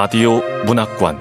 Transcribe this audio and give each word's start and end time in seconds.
라디오 0.00 0.40
문학관 0.64 1.18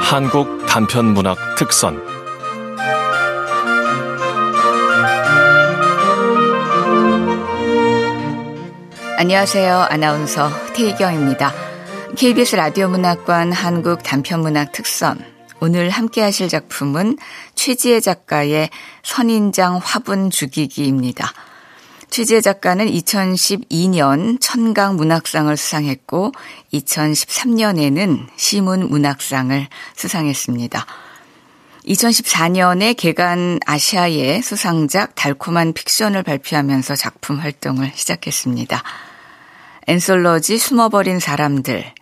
한국 0.00 0.64
단편 0.66 1.12
문학 1.12 1.36
특선 1.58 2.02
안녕하세요. 9.18 9.88
아나운서 9.90 10.48
태희경입니다. 10.72 11.52
KBS 12.16 12.56
라디오 12.56 12.88
문학관 12.88 13.52
한국 13.52 14.02
단편 14.02 14.40
문학 14.40 14.72
특선. 14.72 15.22
오늘 15.60 15.90
함께 15.90 16.22
하실 16.22 16.48
작품은 16.48 17.18
최지혜 17.54 18.00
작가의 18.00 18.70
선인장 19.02 19.78
화분 19.84 20.30
죽이기입니다. 20.30 21.30
최지혜 22.12 22.42
작가는 22.42 22.84
2012년 22.84 24.36
천강 24.38 24.96
문학상을 24.96 25.56
수상했고 25.56 26.32
2013년에는 26.74 28.26
시문 28.36 28.90
문학상을 28.90 29.66
수상했습니다. 29.96 30.84
2014년에 31.86 32.94
개간 32.98 33.60
아시아의 33.64 34.42
수상작 34.42 35.14
달콤한 35.14 35.72
픽션을 35.72 36.22
발표하면서 36.22 36.96
작품 36.96 37.40
활동을 37.40 37.92
시작했습니다. 37.94 38.82
엔솔러지 39.86 40.58
숨어버린 40.58 41.18
사람들, 41.18 41.94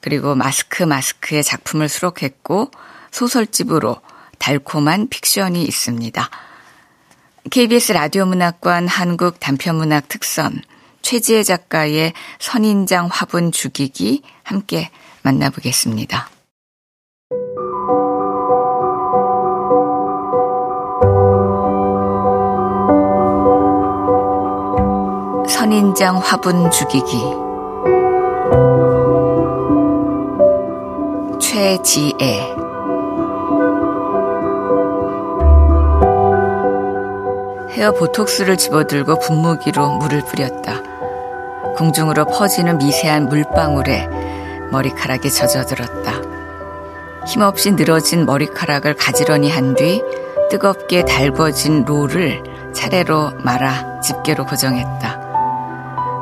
그리고 0.00 0.34
마스크 0.34 0.82
마스크의 0.82 1.44
작품을 1.44 1.88
수록했고 1.88 2.72
소설집으로 3.12 4.00
달콤한 4.40 5.06
픽션이 5.10 5.62
있습니다. 5.62 6.28
KBS 7.50 7.92
라디오 7.92 8.24
문학관 8.24 8.88
한국 8.88 9.38
단편문학 9.38 10.08
특선 10.08 10.62
최지혜 11.02 11.42
작가의 11.42 12.14
선인장 12.38 13.08
화분 13.12 13.52
죽이기 13.52 14.22
함께 14.42 14.90
만나보겠습니다. 15.22 16.30
선인장 25.46 26.18
화분 26.18 26.70
죽이기 26.70 27.18
최지애 31.40 32.63
헤어 37.84 37.92
보톡스를 37.92 38.56
집어들고 38.56 39.18
분무기로 39.18 39.98
물을 39.98 40.22
뿌렸다. 40.24 40.80
공중으로 41.76 42.24
퍼지는 42.24 42.78
미세한 42.78 43.28
물방울에 43.28 44.08
머리카락이 44.72 45.30
젖어들었다. 45.30 46.12
힘없이 47.26 47.72
늘어진 47.72 48.24
머리카락을 48.24 48.94
가지런히 48.94 49.50
한 49.50 49.74
뒤 49.74 50.02
뜨겁게 50.48 51.04
달궈진 51.04 51.84
롤을 51.84 52.72
차례로 52.72 53.32
말아 53.44 54.00
집게로 54.00 54.46
고정했다. 54.46 55.18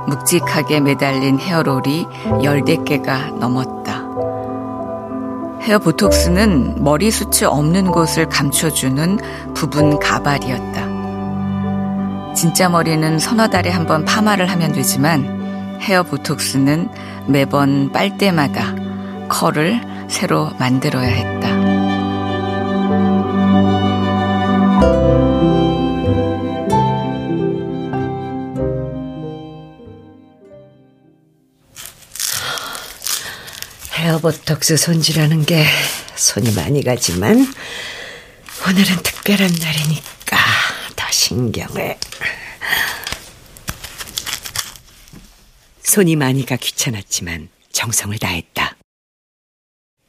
묵직하게 0.08 0.80
매달린 0.80 1.38
헤어롤이 1.38 2.08
열댓 2.42 2.84
개가 2.84 3.28
넘었다. 3.38 4.02
헤어 5.60 5.78
보톡스는 5.78 6.82
머리숱이 6.82 7.44
없는 7.44 7.92
곳을 7.92 8.28
감춰주는 8.28 9.20
부분 9.54 10.00
가발이었다. 10.00 10.91
진짜 12.42 12.68
머리는 12.68 13.20
서너 13.20 13.46
달에 13.46 13.70
한 13.70 13.86
번 13.86 14.04
파마를 14.04 14.50
하면 14.50 14.72
되지만 14.72 15.78
헤어 15.80 16.02
보톡스는 16.02 16.88
매번 17.28 17.92
빨 17.92 18.18
때마다 18.18 18.74
컬을 19.28 19.80
새로 20.08 20.50
만들어야 20.58 21.06
했다. 21.06 21.48
헤어 33.94 34.18
보톡스 34.18 34.76
손질하는 34.76 35.44
게 35.44 35.64
손이 36.16 36.52
많이 36.54 36.82
가지만 36.82 37.46
오늘은 38.68 38.96
특별한 39.02 39.48
날이니까 39.60 40.36
더 40.96 41.06
신경을. 41.10 41.96
손이 45.92 46.16
많이 46.16 46.46
가 46.46 46.56
귀찮았지만 46.56 47.50
정성을 47.70 48.16
다했다. 48.16 48.78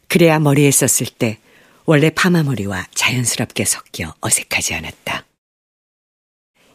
그래야 0.08 0.40
머리에 0.40 0.72
썼을 0.72 1.12
때 1.18 1.40
원래 1.84 2.10
파마머리와 2.10 2.88
자연스럽게 2.96 3.66
섞여 3.66 4.16
어색하지 4.22 4.76
않았다. 4.76 5.26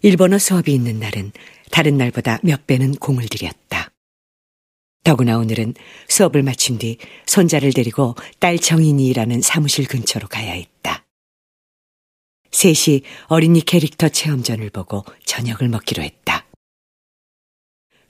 일본어 0.03 0.37
수업이 0.37 0.75
있는 0.75 1.01
날은 1.01 1.33
다른 1.71 1.97
날보다 1.97 2.41
몇 2.43 2.67
배는 2.67 2.97
공을 2.97 3.29
들였다. 3.29 3.89
더구나 5.05 5.39
오늘은 5.39 5.73
수업을 6.09 6.43
마친 6.43 6.77
뒤 6.77 6.99
손자를 7.25 7.73
데리고 7.73 8.15
딸 8.39 8.59
정인이라는 8.59 9.41
사무실 9.41 9.89
근처로 9.89 10.29
가야 10.29 10.53
했다. 10.53 11.07
셋이 12.51 13.05
어린이 13.29 13.65
캐릭터 13.65 14.11
체험전을 14.11 14.69
보고 14.69 15.07
저녁을 15.25 15.71
먹기로 15.71 16.03
했다. 16.03 16.48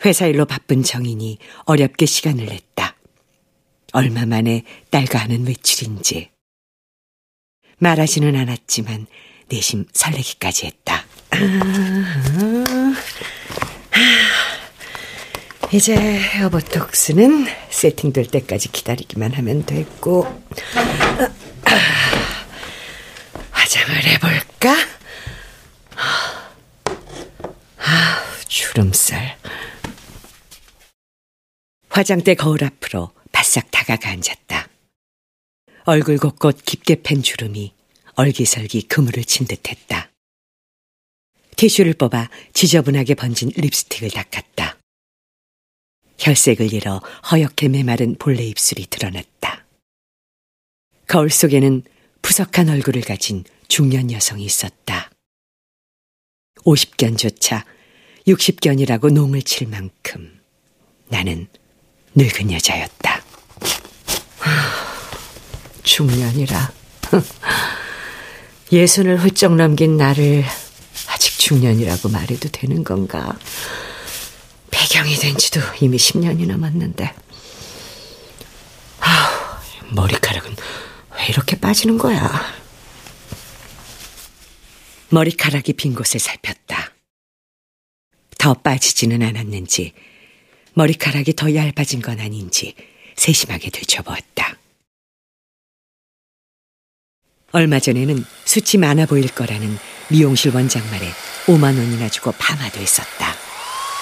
회사 0.05 0.27
일로 0.27 0.45
바쁜 0.45 0.83
정인이 0.83 1.39
어렵게 1.65 2.07
시간을 2.07 2.47
냈다. 2.47 2.97
얼마 3.93 4.27
만에 4.27 4.63
딸과 4.91 5.19
하는 5.19 5.47
외출인지. 5.47 6.31
말하지는 7.79 8.37
않았지만 8.37 9.07
내심 9.49 9.87
설레기까지 9.93 10.67
했다. 10.67 11.05
이제 15.73 15.95
헤어보톡스는 15.97 17.47
세팅될 17.71 18.27
때까지 18.27 18.73
기다리기만 18.73 19.33
하면 19.35 19.65
됐고 19.67 20.43
화장을 23.51 24.05
해볼까? 24.05 24.75
아, 27.79 28.23
주름살. 28.49 29.37
화장대 31.91 32.35
거울 32.35 32.65
앞으로 32.65 33.13
바싹 33.33 33.71
다가가 33.71 34.11
앉았다. 34.11 34.69
얼굴 35.85 36.19
곳곳 36.19 36.65
깊게 36.65 37.03
팬 37.03 37.23
주름이 37.23 37.73
얼기설기 38.15 38.83
그물을 38.83 39.25
친 39.25 39.47
듯했다. 39.47 40.11
티슈를 41.57 41.95
뽑아 41.95 42.31
지저분하게 42.53 43.15
번진 43.15 43.51
립스틱을 43.57 44.11
닦았다. 44.11 44.79
혈색을 46.19 46.73
잃어 46.73 47.01
허옇게 47.31 47.69
메마른 47.69 48.17
본래 48.17 48.43
입술이 48.45 48.87
드러났다. 48.91 49.65
거울 51.07 51.31
속에는 51.31 51.83
푸석한 52.23 52.69
얼굴을 52.69 53.03
가진 53.03 53.45
중년 53.69 54.11
여성이 54.13 54.45
있었다. 54.45 55.11
50견조차 56.57 57.65
60견이라고 58.27 59.13
농을 59.13 59.43
칠 59.43 59.69
만큼 59.69 60.41
나는 61.09 61.49
늙은 62.15 62.53
여자였다. 62.53 63.23
중년이라. 65.83 66.73
예순을 68.73 69.19
훌쩍 69.19 69.55
넘긴 69.57 69.97
나를 69.97 70.45
아직 71.09 71.39
중년이라고 71.39 72.09
말해도 72.11 72.49
되는 72.51 72.85
건가? 72.85 73.39
배경이 74.71 75.15
된 75.17 75.37
지도 75.37 75.61
이미 75.81 75.97
10년이 75.97 76.47
넘었는데. 76.47 77.15
아, 79.01 79.61
머리카락은 79.91 80.57
왜 81.17 81.27
이렇게 81.29 81.59
빠지는 81.59 81.97
거야? 81.99 82.59
머리카락이 85.09 85.73
빈 85.73 85.95
곳을 85.95 86.21
살폈다. 86.21 86.93
더 88.37 88.55
빠지지는 88.55 89.23
않았는지, 89.23 89.95
머리카락이 90.79 91.35
더 91.35 91.53
얇아진 91.57 92.01
건 92.01 92.21
아닌지 92.21 92.77
세심하게 93.17 93.71
들춰보았다. 93.71 94.55
얼마 97.51 97.81
전에는 97.81 98.25
수치 98.45 98.79
많아 98.79 99.07
보일 99.07 99.35
거라는 99.35 99.77
미용실 100.07 100.55
원장 100.55 100.89
말에 100.89 101.13
5만 101.47 101.77
원이나 101.77 102.09
주고 102.09 102.31
파마도 102.39 102.79
했었다. 102.79 103.35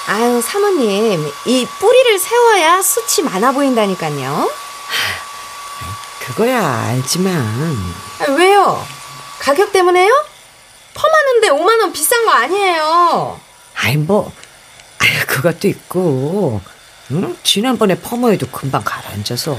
아유, 0.08 0.42
사모님, 0.42 1.26
이 1.46 1.66
뿌리를 1.80 2.18
세워야 2.18 2.82
수치 2.82 3.22
많아 3.22 3.52
보인다니까요. 3.52 4.50
그거야 6.26 6.62
알지만. 6.62 7.34
아, 8.20 8.32
왜요? 8.32 8.86
가격 9.38 9.72
때문에요? 9.72 10.12
펌하는데 10.92 11.48
5만 11.48 11.80
원 11.80 11.92
비싼 11.92 12.26
거 12.26 12.32
아니에요. 12.32 13.40
아이 13.76 13.96
뭐 13.96 14.30
그것도 15.26 15.68
있고, 15.68 16.60
응? 17.10 17.36
지난번에 17.42 17.98
퍼머에도 17.98 18.48
금방 18.48 18.82
가라앉아서. 18.84 19.56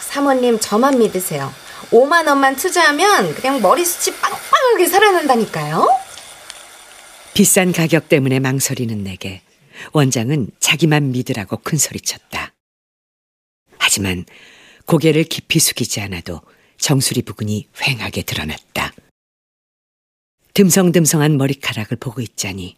사모님 0.00 0.60
저만 0.60 0.98
믿으세요. 0.98 1.52
5만 1.90 2.28
원만 2.28 2.56
투자하면 2.56 3.34
그냥 3.34 3.60
머리숱이 3.60 4.16
빵빵하게 4.18 4.86
살아난다니까요. 4.86 5.88
비싼 7.34 7.72
가격 7.72 8.08
때문에 8.08 8.40
망설이는 8.40 9.02
내게 9.02 9.42
원장은 9.92 10.50
자기만 10.60 11.12
믿으라고 11.12 11.58
큰소리쳤다. 11.58 12.52
하지만 13.78 14.24
고개를 14.86 15.24
깊이 15.24 15.58
숙이지 15.58 16.00
않아도 16.02 16.40
정수리 16.78 17.22
부근이 17.22 17.68
휑하게 17.74 18.26
드러났다. 18.26 18.92
듬성듬성한 20.54 21.38
머리카락을 21.38 21.96
보고 21.96 22.20
있자니 22.20 22.76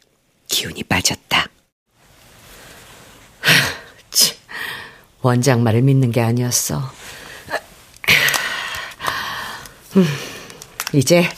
기운이 0.49 0.85
빠졌다. 0.85 1.49
원장 5.23 5.63
말을 5.63 5.83
믿는 5.83 6.11
게 6.13 6.21
아니었어. 6.21 6.93
음, 9.97 10.07
이제 10.93 11.29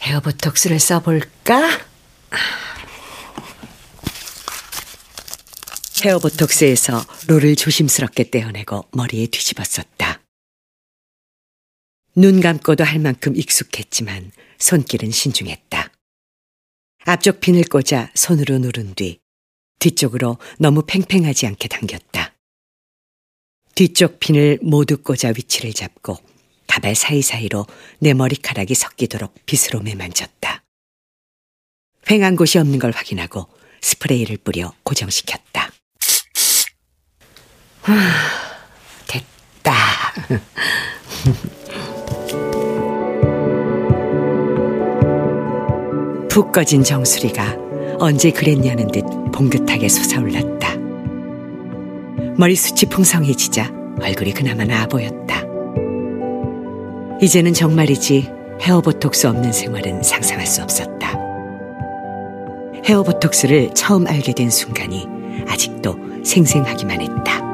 헤어보톡스를 0.00 0.78
써볼까? 0.80 1.80
헤어보톡스에서 6.02 7.04
롤을 7.28 7.56
조심스럽게 7.56 8.30
떼어내고 8.30 8.88
머리에 8.92 9.26
뒤집었었다. 9.26 10.20
눈 12.16 12.40
감고도 12.40 12.84
할 12.84 12.98
만큼 12.98 13.36
익숙했지만 13.36 14.30
손길은 14.58 15.10
신중했다. 15.10 15.90
앞쪽 17.06 17.40
핀을 17.40 17.64
꽂아 17.64 18.10
손으로 18.14 18.58
누른 18.58 18.94
뒤 18.94 19.23
뒤쪽으로 19.78 20.38
너무 20.58 20.82
팽팽하지 20.86 21.46
않게 21.46 21.68
당겼다. 21.68 22.34
뒤쪽 23.74 24.20
핀을 24.20 24.58
모두 24.62 25.02
꽂아 25.02 25.32
위치를 25.36 25.72
잡고 25.72 26.18
가발 26.66 26.94
사이사이로 26.94 27.66
내 27.98 28.14
머리카락이 28.14 28.74
섞이도록 28.74 29.34
빗으로 29.46 29.80
매만졌다. 29.80 30.62
횡한 32.10 32.36
곳이 32.36 32.58
없는 32.58 32.78
걸 32.78 32.92
확인하고 32.92 33.48
스프레이를 33.80 34.36
뿌려 34.38 34.72
고정시켰다. 34.82 35.70
하, 37.82 37.94
됐다. 39.06 39.74
푹 46.28 46.50
꺼진 46.50 46.82
정수리가 46.82 47.63
언제 47.98 48.30
그랬냐는 48.30 48.88
듯 48.88 49.04
봉긋하게 49.32 49.88
솟아올랐다. 49.88 50.74
머리숱이 52.36 52.90
풍성해지자 52.90 53.72
얼굴이 54.00 54.32
그나마 54.32 54.64
나아 54.64 54.86
보였다. 54.86 55.42
이제는 57.20 57.52
정말이지 57.52 58.30
헤어보톡스 58.60 59.26
없는 59.28 59.52
생활은 59.52 60.02
상상할 60.02 60.46
수 60.46 60.62
없었다. 60.62 61.18
헤어보톡스를 62.84 63.72
처음 63.74 64.06
알게 64.06 64.32
된 64.34 64.50
순간이 64.50 65.06
아직도 65.48 65.96
생생하기만 66.24 67.00
했다. 67.00 67.53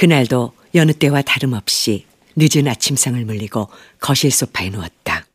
그날도 0.00 0.54
여느 0.74 0.94
때와 0.94 1.20
다름없이 1.20 2.06
늦은 2.34 2.66
아침상을 2.66 3.22
물리고 3.26 3.68
거실 4.00 4.30
소파에 4.30 4.70
누웠다. 4.70 5.26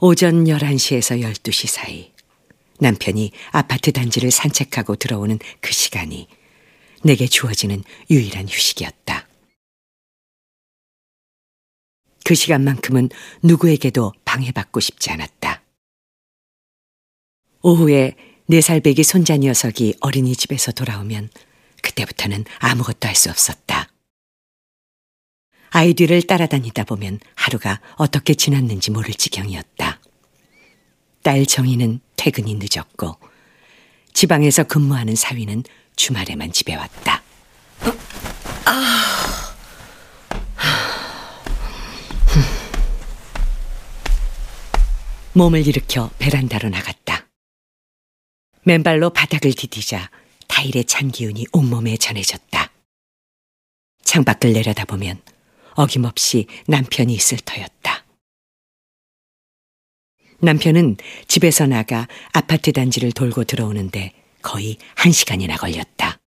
오전 0.00 0.44
11시에서 0.44 1.18
12시 1.22 1.66
사이 1.66 2.12
남편이 2.78 3.32
아파트 3.52 3.90
단지를 3.90 4.30
산책하고 4.30 4.96
들어오는 4.96 5.38
그 5.62 5.72
시간이 5.72 6.28
내게 7.02 7.26
주어지는 7.26 7.84
유일한 8.10 8.46
휴식이었다. 8.46 9.26
그 12.26 12.34
시간만큼은 12.34 13.08
누구에게도 13.42 14.12
방해받고 14.26 14.78
싶지 14.80 15.10
않았다. 15.10 15.62
오후에 17.62 18.14
네 18.44 18.60
살 18.60 18.80
배기 18.80 19.04
손자 19.04 19.38
녀석이 19.38 19.94
어린이집에서 20.00 20.72
돌아오면 20.72 21.30
그때부터는 21.82 22.44
아무것도 22.58 23.08
할 23.08 23.14
수 23.14 23.30
없었다. 23.30 23.88
아이 25.70 25.94
뒤를 25.94 26.22
따라다니다 26.22 26.84
보면 26.84 27.18
하루가 27.34 27.80
어떻게 27.96 28.34
지났는지 28.34 28.90
모를 28.90 29.14
지경이었다. 29.14 30.00
딸 31.22 31.46
정희는 31.46 32.00
퇴근이 32.16 32.56
늦었고 32.58 33.18
지방에서 34.12 34.64
근무하는 34.64 35.14
사위는 35.14 35.64
주말에만 35.96 36.52
집에 36.52 36.74
왔다. 36.74 37.22
몸을 45.34 45.66
일으켜 45.66 46.10
베란다로 46.18 46.68
나갔다. 46.68 47.26
맨발로 48.64 49.10
바닥을 49.10 49.52
디디자 49.54 50.10
타일의 50.52 50.84
찬 50.84 51.10
기운이 51.10 51.46
온몸에 51.52 51.96
전해졌다. 51.96 52.70
창밖을 54.04 54.52
내려다보면 54.52 55.22
어김없이 55.76 56.46
남편이 56.66 57.14
있을 57.14 57.38
터였다. 57.38 58.04
남편은 60.40 60.98
집에서 61.26 61.66
나가 61.66 62.06
아파트 62.32 62.72
단지를 62.72 63.12
돌고 63.12 63.44
들어오는데 63.44 64.12
거의 64.42 64.76
한 64.94 65.10
시간이나 65.10 65.56
걸렸다. 65.56 66.18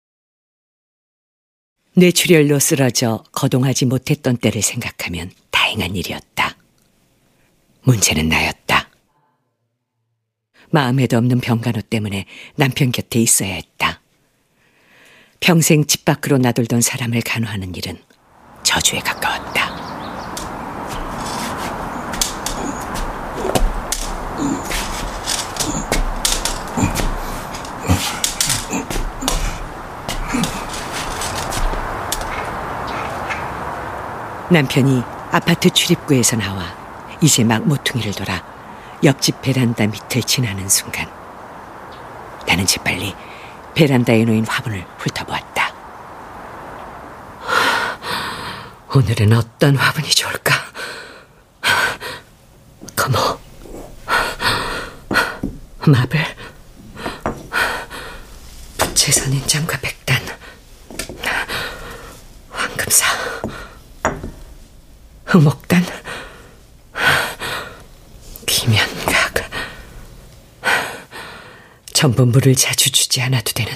뇌출혈로 1.96 2.58
쓰러져 2.60 3.22
거동하지 3.30 3.84
못했던 3.84 4.38
때를 4.38 4.62
생각하면 4.62 5.32
다행한 5.50 5.96
일이었다. 5.96 6.56
문제는 7.82 8.30
나였다. 8.30 8.88
마음에도 10.70 11.18
없는 11.18 11.40
병간호 11.40 11.82
때문에 11.82 12.24
남편 12.56 12.90
곁에 12.90 13.20
있어야 13.20 13.52
했다. 13.52 14.03
평생 15.44 15.84
집 15.84 16.06
밖으로 16.06 16.38
나돌던 16.38 16.80
사람을 16.80 17.20
간호하는 17.20 17.74
일은 17.74 17.98
저주에 18.62 19.00
가까웠다. 19.00 19.74
남편이 34.50 35.02
아파트 35.30 35.68
출입구에서 35.68 36.36
나와 36.36 36.74
이제 37.20 37.44
막 37.44 37.68
모퉁이를 37.68 38.14
돌아 38.14 38.42
옆집 39.04 39.42
베란다 39.42 39.88
밑을 39.88 40.22
지나는 40.22 40.70
순간 40.70 41.06
나는 42.46 42.64
재빨리 42.64 43.14
베란다에 43.74 44.24
놓인 44.24 44.46
화분을 44.46 44.86
훑어보았다. 44.98 45.74
오늘은 48.94 49.32
어떤 49.32 49.76
화분이 49.76 50.08
좋을까? 50.10 50.54
거모, 52.94 53.18
마블, 55.86 56.24
부채선 58.78 59.32
인장과 59.32 59.78
백단, 59.78 60.22
황금사, 62.50 63.06
흑목단, 65.26 65.84
비면각. 68.46 69.34
전부 72.04 72.26
물을 72.26 72.54
자주 72.54 72.90
주지 72.90 73.22
않아도 73.22 73.50
되는 73.54 73.72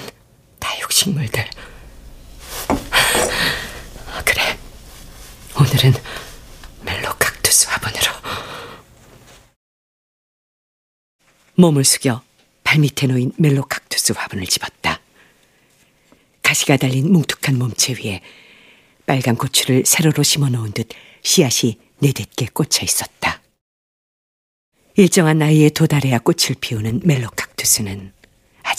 다육식물들. 0.59 1.49
그래. 4.23 4.59
오늘은 5.59 5.93
멜로 6.83 7.11
칵투스 7.17 7.69
화분으로. 7.69 8.11
몸을 11.55 11.83
숙여 11.83 12.21
발밑에 12.63 13.07
놓인 13.07 13.31
멜로 13.35 13.63
칵투스 13.63 14.13
화분을 14.15 14.45
집었다. 14.45 15.01
가시가 16.43 16.77
달린 16.77 17.11
뭉툭한 17.11 17.57
몸체 17.57 17.93
위에 17.93 18.21
빨간 19.07 19.37
고추를 19.37 19.85
세로로 19.87 20.21
심어 20.21 20.49
놓은 20.49 20.73
듯 20.73 20.87
씨앗이 21.23 21.79
내딛게 21.97 22.45
꽂혀 22.53 22.85
있었다. 22.85 23.41
일정한 24.97 25.39
나이에 25.39 25.69
도달해야 25.69 26.19
꽃을 26.19 26.57
피우는 26.61 27.01
멜로 27.05 27.27
칵투스는 27.31 28.18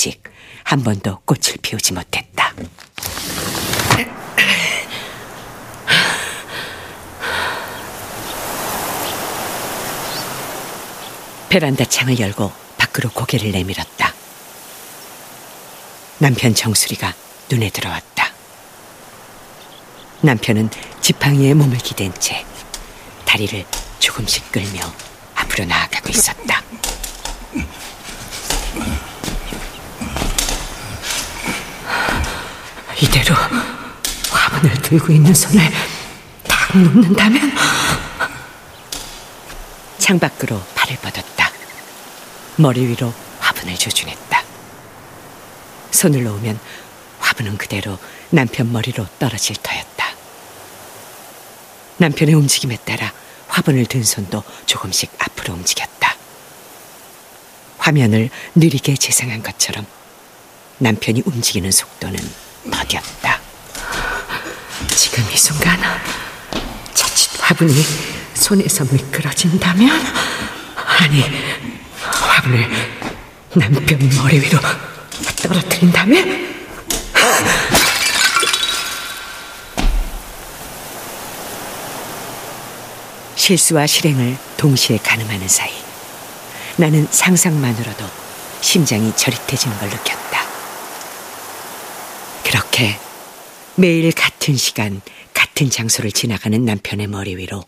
아직 0.01 0.23
한 0.65 0.83
번도 0.83 1.19
꽃을 1.27 1.59
피우지 1.61 1.93
못했다. 1.93 2.55
베란다 11.51 11.85
창을 11.85 12.19
열고 12.19 12.51
밖으로 12.79 13.11
고개를 13.11 13.53
내밀었다. 13.53 14.15
남편 16.17 16.55
정수리가 16.55 17.13
눈에 17.51 17.69
들어왔다. 17.69 18.33
남편은 20.23 20.71
지팡이에 21.03 21.53
몸을 21.53 21.77
기댄 21.77 22.15
채 22.19 22.47
다리를 23.27 23.67
조금씩 23.99 24.51
끌며 24.51 24.81
앞으로 25.35 25.67
나아가고 25.67 26.09
있었다. 26.09 26.70
이대로 33.01 33.35
화분을 34.31 34.83
들고 34.83 35.13
있는 35.13 35.33
손을 35.33 35.61
탁 36.47 36.77
놓는다면 36.77 37.53
창밖으로 39.99 40.61
발을 40.75 40.97
뻗었다. 40.97 41.51
머리 42.57 42.87
위로 42.87 43.13
화분을 43.39 43.77
조준했다. 43.77 44.43
손을 45.93 46.25
놓으면 46.25 46.59
화분은 47.21 47.57
그대로 47.57 47.99
남편 48.29 48.71
머리로 48.71 49.07
떨어질 49.19 49.57
터였다. 49.57 50.07
남편의 51.97 52.35
움직임에 52.35 52.77
따라 52.85 53.13
화분을 53.49 53.87
든 53.87 54.05
손도 54.05 54.45
조금씩 54.67 55.11
앞으로 55.19 55.55
움직였다. 55.55 56.17
화면을 57.79 58.29
느리게 58.55 58.95
재생한 58.97 59.43
것처럼 59.43 59.87
남편이 60.79 61.23
움직이는 61.25 61.71
속도는 61.71 62.50
더뎠다. 62.69 63.39
지금 64.95 65.25
이 65.33 65.37
순간 65.37 65.79
자칫 66.93 67.31
화분이 67.41 67.73
손에서 68.35 68.85
미끄러진다면 68.85 70.05
아니 70.99 71.23
화분을 72.03 72.69
남편 73.55 73.99
머리 74.17 74.41
위로 74.41 74.59
떨어뜨린다면 75.37 76.51
실수와 83.37 83.87
실행을 83.87 84.37
동시에 84.59 84.99
가늠하는 84.99 85.49
사이 85.49 85.73
나는 86.77 87.09
상상만으로도 87.11 88.05
심장이 88.61 89.13
저릿해지는 89.17 89.79
걸 89.79 89.89
느꼈다. 89.89 90.30
그렇게 92.81 92.99
매일 93.77 94.11
같은 94.13 94.57
시간, 94.57 95.03
같은 95.35 95.69
장소를 95.69 96.13
지나가는 96.13 96.65
남편의 96.65 97.09
머리 97.09 97.37
위로 97.37 97.63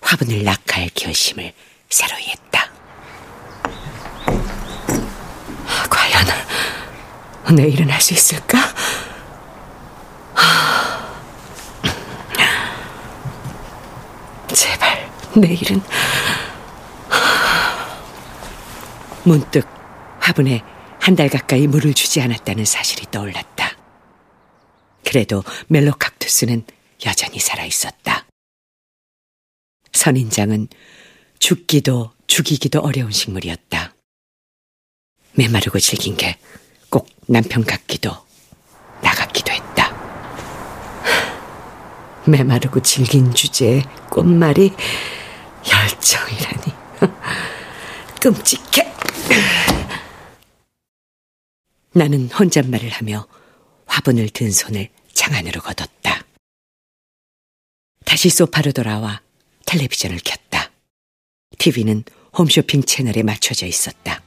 화분을 0.00 0.42
낙하할 0.44 0.88
결심을 0.94 1.52
새로이 1.90 2.22
했다. 2.28 2.70
과연 5.90 7.54
내일은 7.54 7.90
할 7.90 8.00
수 8.00 8.14
있을까? 8.14 8.58
제발 14.54 15.10
내일은 15.34 15.82
문득 19.24 19.66
화분에 20.18 20.62
한 20.98 21.16
달 21.16 21.28
가까이 21.28 21.66
물을 21.66 21.92
주지 21.92 22.20
않았다는 22.22 22.64
사실이 22.64 23.06
떠올랐다. 23.10 23.72
그래도 25.04 25.42
멜로칵투스는 25.68 26.64
여전히 27.06 27.38
살아 27.38 27.64
있었다. 27.64 28.26
선인장은 29.92 30.68
죽기도 31.38 32.12
죽이기도 32.26 32.80
어려운 32.80 33.10
식물이었다. 33.10 33.94
메마르고 35.34 35.78
질긴 35.78 36.16
게 36.16 36.38
꼭 36.90 37.08
남편 37.28 37.64
같기도 37.64 38.10
나 39.00 39.12
같기도 39.12 39.52
했다. 39.52 39.90
메마르고 42.26 42.82
질긴 42.82 43.32
주제에 43.32 43.82
꽃말이 44.10 44.72
열정이라니. 45.70 46.74
끔찍해. 48.20 48.92
나는 51.92 52.28
혼잣말을 52.28 52.90
하며 52.90 53.26
화분을 54.00 54.30
든 54.30 54.50
손을 54.50 54.88
창 55.12 55.34
안으로 55.34 55.60
걷었다. 55.60 56.24
다시 58.06 58.30
소파로 58.30 58.72
돌아와 58.72 59.20
텔레비전을 59.66 60.18
켰다. 60.24 60.70
TV는 61.58 62.04
홈쇼핑 62.36 62.82
채널에 62.84 63.22
맞춰져 63.22 63.66
있었다. 63.66 64.22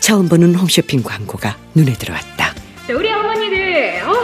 처음 0.00 0.28
보는 0.28 0.54
홈쇼핑 0.54 1.02
광고가 1.02 1.58
눈에 1.74 1.92
들어왔다. 1.92 2.54
우리 2.88 3.12
어머니들 3.12 4.02
어, 4.02 4.14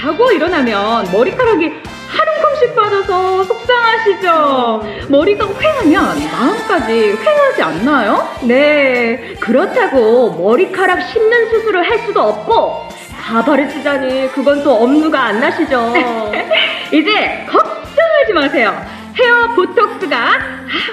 자고 0.00 0.30
일어나면 0.30 1.10
머리카락이 1.10 1.66
한 1.66 2.28
움큼씩 2.28 2.74
빠져서 2.76 3.44
속상하시죠? 3.44 5.08
머리가 5.08 5.44
휑하면 5.44 6.30
마음까지 6.30 7.16
휑하지 7.16 7.60
않나요? 7.62 8.38
네, 8.44 9.34
그렇다고 9.40 10.30
머리카락 10.40 11.10
심는 11.10 11.50
수술을 11.50 11.90
할 11.90 12.06
수도 12.06 12.22
없고 12.22 12.86
가발을 13.26 13.68
쓰자니 13.70 14.30
그건 14.32 14.62
또 14.62 14.72
업무가 14.74 15.24
안 15.24 15.40
나시죠? 15.40 15.92
이제 16.92 17.44
걱정하지 17.48 18.32
마세요. 18.32 18.80
헤어 19.18 19.48
보톡스가 19.54 20.16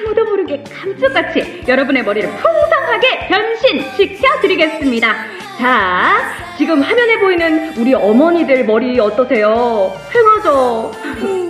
아무도 0.03 0.25
모르게 0.25 0.63
감쪽같이 0.63 1.63
여러분의 1.67 2.03
머리를 2.03 2.27
풍성하게 2.29 3.27
변신시켜 3.27 4.39
드리겠습니다. 4.41 5.13
자, 5.59 6.33
지금 6.57 6.81
화면에 6.81 7.19
보이는 7.19 7.73
우리 7.77 7.93
어머니들 7.93 8.65
머리 8.65 8.99
어떠세요? 8.99 9.93
휑하죠? 10.11 10.91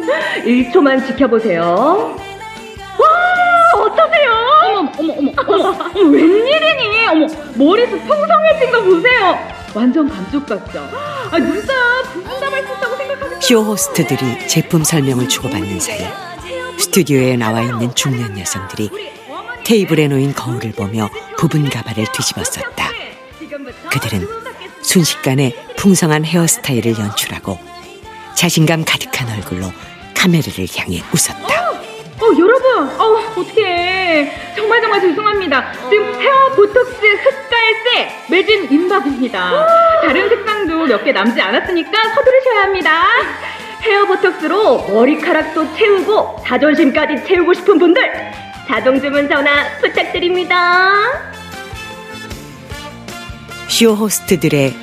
1초만 0.43 1.05
지켜보세요. 1.07 2.17
와, 2.99 3.81
어떠세요? 3.83 4.31
어머, 4.65 4.91
어머, 4.99 5.13
어머, 5.17 5.31
어머, 5.47 5.69
어머, 5.69 5.89
웬일이니? 6.11 7.07
어머, 7.07 7.27
머리숱 7.55 8.05
풍성해진 8.05 8.71
거 8.71 8.81
보세요. 8.81 9.62
완전 9.73 10.07
감쪽 10.07 10.45
같죠? 10.45 10.79
아, 11.31 11.39
진짜 11.39 11.73
수 12.11 12.19
있다고 12.73 12.95
생각하세요? 12.95 13.41
쇼 13.41 13.61
호스트들이 13.63 14.47
제품 14.47 14.83
설명을 14.83 15.27
주고받는 15.27 15.79
사이 15.79 16.05
스튜디오에 16.77 17.37
나와 17.37 17.61
있는 17.61 17.93
중년 17.95 18.37
여성들이 18.39 18.89
테이블에 19.65 20.07
놓인 20.07 20.33
거울을 20.33 20.73
보며 20.73 21.09
부분 21.37 21.69
가발을 21.69 22.05
뒤집었었다. 22.13 22.89
그들은 23.91 24.27
순식간에 24.81 25.55
풍성한 25.77 26.25
헤어스타일을 26.25 26.97
연출하고 26.99 27.57
자신감 28.35 28.83
가득한 28.85 29.29
얼굴로 29.29 29.71
카메라를 30.15 30.67
향해 30.77 31.01
웃었다. 31.13 31.72
어, 32.21 32.25
여러분, 32.39 32.89
어, 33.01 33.03
어떡해. 33.35 34.53
정말 34.55 34.81
정말 34.81 35.01
죄송합니다. 35.01 35.71
지금 35.89 36.21
헤어 36.21 36.49
보톡스 36.55 36.93
흑갈색 36.95 38.25
매진 38.29 38.71
임박입니다. 38.71 39.67
다른 40.01 40.29
색상도 40.29 40.85
몇 40.85 41.03
개 41.03 41.11
남지 41.11 41.41
않았으니까 41.41 41.91
서두르셔야 42.15 42.63
합니다. 42.63 43.03
헤어 43.81 44.05
보톡스로 44.05 44.87
머리카락도 44.87 45.75
채우고 45.75 46.43
자존심까지 46.45 47.25
채우고 47.27 47.53
싶은 47.55 47.77
분들 47.79 48.01
자동 48.67 49.01
주문 49.01 49.27
전화 49.27 49.67
부탁드립니다. 49.81 51.01
쇼 53.67 53.93
호스트들의 53.95 54.73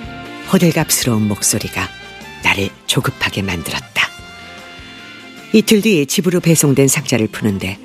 호들갑스러운 0.53 1.27
목소리가 1.29 1.83
나를 2.43 2.69
조급하게 2.87 3.41
만들었다. 3.43 4.10
이틀 5.52 5.80
뒤에 5.80 6.04
집으로 6.04 6.38
배송된 6.38 6.87
상자를 6.87 7.26
푸는데 7.26 7.76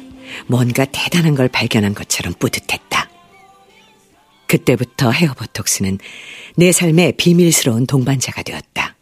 뭔가 0.48 0.86
대단한 0.86 1.34
걸 1.34 1.48
발견한 1.48 1.95
것처럼 1.95 2.34
뿌듯했다. 2.38 3.10
그때부터 4.48 5.12
헤어보톡스는 5.12 5.98
내 6.57 6.72
삶의 6.72 7.13
비밀스러운 7.17 7.88
동반자가 7.88 8.43
되었다. 8.43 8.95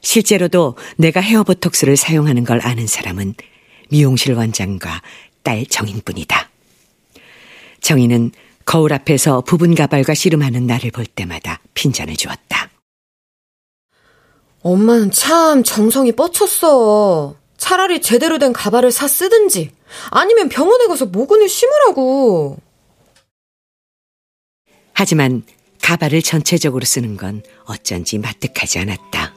실제로도 0.00 0.76
내가 0.96 1.20
헤어보톡스를 1.20 1.96
사용하는 1.96 2.44
걸 2.44 2.60
아는 2.62 2.86
사람은 2.86 3.34
미용실 3.90 4.32
원장과 4.34 5.02
딸 5.42 5.66
정인뿐이다. 5.66 6.50
정인은 7.80 8.32
거울 8.64 8.94
앞에서 8.94 9.42
부분 9.42 9.74
가발과 9.74 10.14
씨름하는 10.14 10.66
나를 10.66 10.90
볼 10.90 11.04
때마다 11.04 11.60
핀잔을 11.74 12.16
주었다. 12.16 12.70
엄마는 14.64 15.10
참 15.10 15.62
정성이 15.62 16.12
뻗쳤어. 16.12 17.36
차라리 17.58 18.00
제대로 18.00 18.38
된 18.38 18.52
가발을 18.54 18.90
사 18.90 19.06
쓰든지 19.06 19.70
아니면 20.10 20.48
병원에 20.48 20.86
가서 20.86 21.04
모근을 21.04 21.48
심으라고. 21.48 22.56
하지만 24.94 25.42
가발을 25.82 26.22
전체적으로 26.22 26.86
쓰는 26.86 27.18
건 27.18 27.42
어쩐지 27.66 28.16
마뜩하지 28.16 28.78
않았다. 28.78 29.36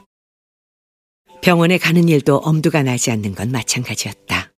병원에 1.42 1.76
가는 1.76 2.08
일도 2.08 2.38
엄두가 2.38 2.82
나지 2.82 3.10
않는 3.10 3.34
건 3.34 3.50
마찬가지였다. 3.50 4.50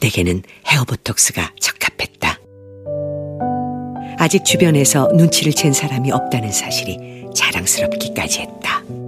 내게는 0.00 0.42
헤어보톡스가 0.68 1.54
적합했다. 1.60 2.38
아직 4.18 4.44
주변에서 4.44 5.10
눈치를 5.12 5.52
챈 5.52 5.72
사람이 5.72 6.12
없다는 6.12 6.52
사실이 6.52 7.26
자랑스럽기까지 7.34 8.40
했다. 8.42 9.05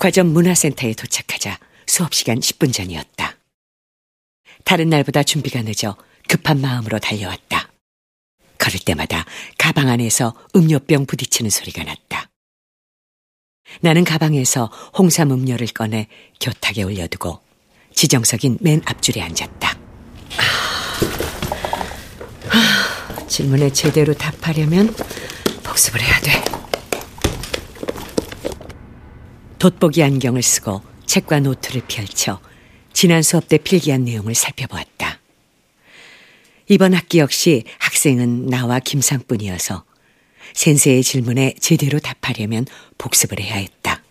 백화점 0.00 0.28
문화센터에 0.28 0.94
도착하자 0.94 1.58
수업 1.86 2.14
시간 2.14 2.40
10분 2.40 2.72
전이었다. 2.72 3.36
다른 4.64 4.88
날보다 4.88 5.22
준비가 5.22 5.60
늦어 5.60 5.94
급한 6.26 6.58
마음으로 6.58 6.98
달려왔다. 6.98 7.68
걸을 8.56 8.80
때마다 8.80 9.26
가방 9.58 9.88
안에서 9.88 10.34
음료병 10.56 11.04
부딪히는 11.04 11.50
소리가 11.50 11.84
났다. 11.84 12.30
나는 13.82 14.04
가방에서 14.04 14.70
홍삼 14.96 15.32
음료를 15.32 15.66
꺼내 15.66 16.08
교탁에 16.40 16.82
올려두고 16.82 17.38
지정석인 17.94 18.56
맨 18.62 18.80
앞줄에 18.86 19.20
앉았다. 19.20 19.78
질문에 23.28 23.70
제대로 23.74 24.14
답하려면 24.14 24.94
복습을 25.62 26.00
해야 26.00 26.18
돼. 26.20 26.59
돋보기 29.60 30.02
안경을 30.02 30.42
쓰고 30.42 30.80
책과 31.04 31.40
노트를 31.40 31.82
펼쳐 31.86 32.40
지난 32.94 33.22
수업 33.22 33.46
때 33.46 33.58
필기한 33.58 34.04
내용을 34.04 34.34
살펴보았다. 34.34 35.20
이번 36.68 36.94
학기 36.94 37.18
역시 37.18 37.64
학생은 37.78 38.46
나와 38.46 38.80
김상뿐이어서 38.80 39.84
센세의 40.54 41.02
질문에 41.02 41.56
제대로 41.60 41.98
답하려면 41.98 42.64
복습을 42.96 43.38
해야 43.38 43.56
했다. 43.56 44.02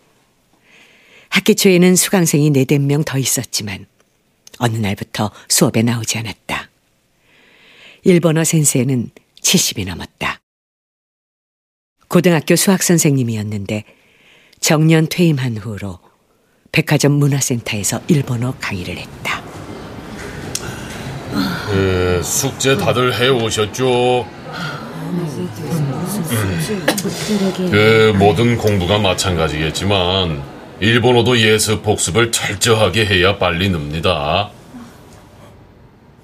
학기 1.30 1.56
초에는 1.56 1.96
수강생이 1.96 2.50
네댓 2.50 2.80
명 2.80 3.02
더 3.02 3.18
있었지만 3.18 3.86
어느 4.58 4.76
날부터 4.76 5.32
수업에 5.48 5.82
나오지 5.82 6.18
않았다. 6.18 6.70
일본어 8.04 8.44
센세는 8.44 9.10
70이 9.42 9.84
넘었다. 9.84 10.40
고등학교 12.06 12.54
수학 12.54 12.84
선생님이었는데 12.84 13.99
정년 14.60 15.06
퇴임한 15.08 15.56
후로 15.56 15.98
백화점 16.70 17.12
문화센터에서 17.12 18.00
일본어 18.08 18.54
강의를 18.60 18.96
했다. 18.96 19.42
예, 21.72 22.22
숙제 22.22 22.76
다들 22.76 23.14
해 23.14 23.28
오셨죠? 23.28 24.26
그 27.70 28.14
모든 28.18 28.56
공부가 28.56 28.98
마찬가지겠지만 28.98 30.42
일본어도 30.80 31.38
예습 31.38 31.82
복습을 31.82 32.30
철저하게 32.30 33.06
해야 33.06 33.38
빨리 33.38 33.68
늡니다. 33.68 34.50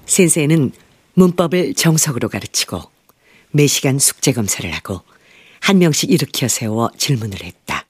센세는 0.05 0.71
문법을 1.15 1.73
정석으로 1.73 2.29
가르치고 2.29 2.81
매시간 3.51 3.99
숙제 3.99 4.31
검사를 4.31 4.69
하고 4.71 5.01
한 5.59 5.79
명씩 5.79 6.11
일으켜 6.11 6.47
세워 6.47 6.89
질문을 6.97 7.43
했다. 7.43 7.86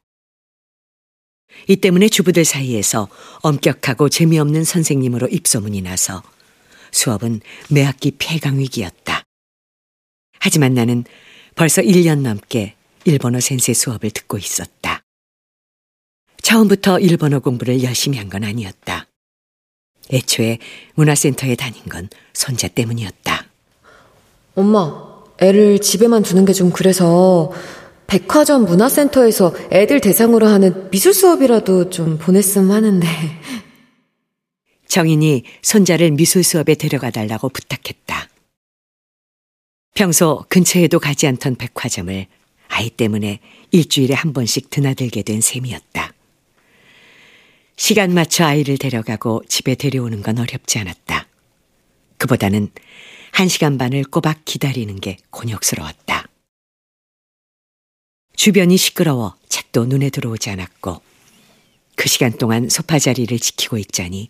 이 1.68 1.76
때문에 1.76 2.10
주부들 2.10 2.46
사이에서 2.46 3.08
엄격하고 3.42 4.10
재미없는 4.10 4.64
선생님으로 4.64 5.28
입소문이 5.28 5.82
나서 5.82 6.24
수업은 6.92 7.42
매 7.70 7.84
학기 7.84 8.12
폐강 8.12 8.60
위기였다. 8.60 9.24
하지만 10.40 10.74
나는 10.74 11.04
벌써 11.56 11.82
1년 11.82 12.22
넘게 12.22 12.76
일본어 13.06 13.40
센세 13.40 13.74
수업을 13.74 14.12
듣고 14.12 14.38
있었다. 14.38 15.02
처음부터 16.42 17.00
일본어 17.00 17.40
공부를 17.40 17.84
열심히 17.84 18.18
한 18.18 18.30
건 18.30 18.44
아니었다. 18.44 19.08
애초에 20.14 20.60
문화센터에 20.96 21.56
다닌 21.56 21.84
건 21.90 22.08
손자 22.34 22.70
때문이었다. 22.70 23.46
엄마, 24.56 25.06
애를 25.40 25.80
집에만 25.80 26.24
두는 26.24 26.46
게 26.46 26.54
좀 26.54 26.72
그래서 26.72 27.52
백화점 28.08 28.66
문화센터에서 28.66 29.54
애들 29.72 30.00
대상으로 30.00 30.48
하는 30.48 30.90
미술 30.90 31.14
수업이라도 31.14 31.90
좀 31.90 32.18
보냈으면 32.18 32.72
하는데. 32.72 33.08
정인이 34.88 35.44
손자를 35.62 36.12
미술 36.12 36.44
수업에 36.44 36.76
데려가 36.76 37.12
달라고 37.12 37.50
부탁했다. 37.50 38.30
평소 39.94 40.46
근처에도 40.48 41.00
가지 41.00 41.28
않던 41.28 41.56
백화점을 41.56 42.26
아이 42.70 42.90
때문에 42.90 43.40
일주일에 43.72 44.14
한 44.14 44.32
번씩 44.32 44.70
드나들게 44.70 45.24
된 45.24 45.42
셈이었다. 45.42 46.14
시간 47.76 48.14
맞춰 48.14 48.46
아이를 48.46 48.78
데려가고 48.78 49.44
집에 49.48 49.76
데려오는 49.76 50.22
건 50.22 50.40
어렵지 50.40 50.80
않았다. 50.80 51.28
그보다는 52.18 52.70
한 53.32 53.48
시간 53.48 53.78
반을 53.78 54.04
꼬박 54.04 54.46
기다리는 54.46 54.96
게 55.00 55.18
곤욕스러웠다. 55.30 56.28
주변이 58.38 58.78
시끄러워 58.78 59.36
책도 59.50 59.86
눈에 59.88 60.12
들어오지 60.12 60.52
않았고 60.52 61.02
그 61.96 62.08
시간 62.08 62.32
동안 62.38 62.70
소파 62.70 63.00
자리를 63.00 63.38
지키고 63.40 63.80
있자니 63.80 64.30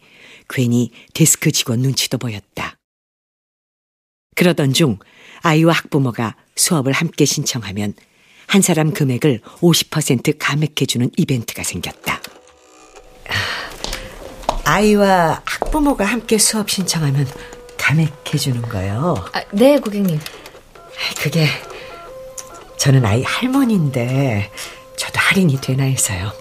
괜히 0.49 0.91
데스크 1.13 1.51
직원 1.51 1.79
눈치도 1.81 2.17
보였다. 2.17 2.77
그러던 4.35 4.71
중 4.71 4.97
아이와 5.41 5.73
학부모가 5.73 6.37
수업을 6.55 6.93
함께 6.93 7.25
신청하면 7.25 7.93
한 8.47 8.61
사람 8.61 8.93
금액을 8.93 9.41
50% 9.59 10.37
감액해주는 10.39 11.11
이벤트가 11.17 11.63
생겼다. 11.63 12.21
아이와 14.63 15.41
학부모가 15.45 16.05
함께 16.05 16.37
수업 16.37 16.69
신청하면 16.69 17.27
감액해주는 17.77 18.61
거요? 18.61 19.15
아, 19.33 19.43
네, 19.51 19.77
고객님. 19.79 20.17
그게 21.21 21.47
저는 22.77 23.05
아이 23.05 23.23
할머니인데 23.23 24.51
저도 24.95 25.19
할인이 25.19 25.59
되나 25.61 25.83
해서요. 25.83 26.31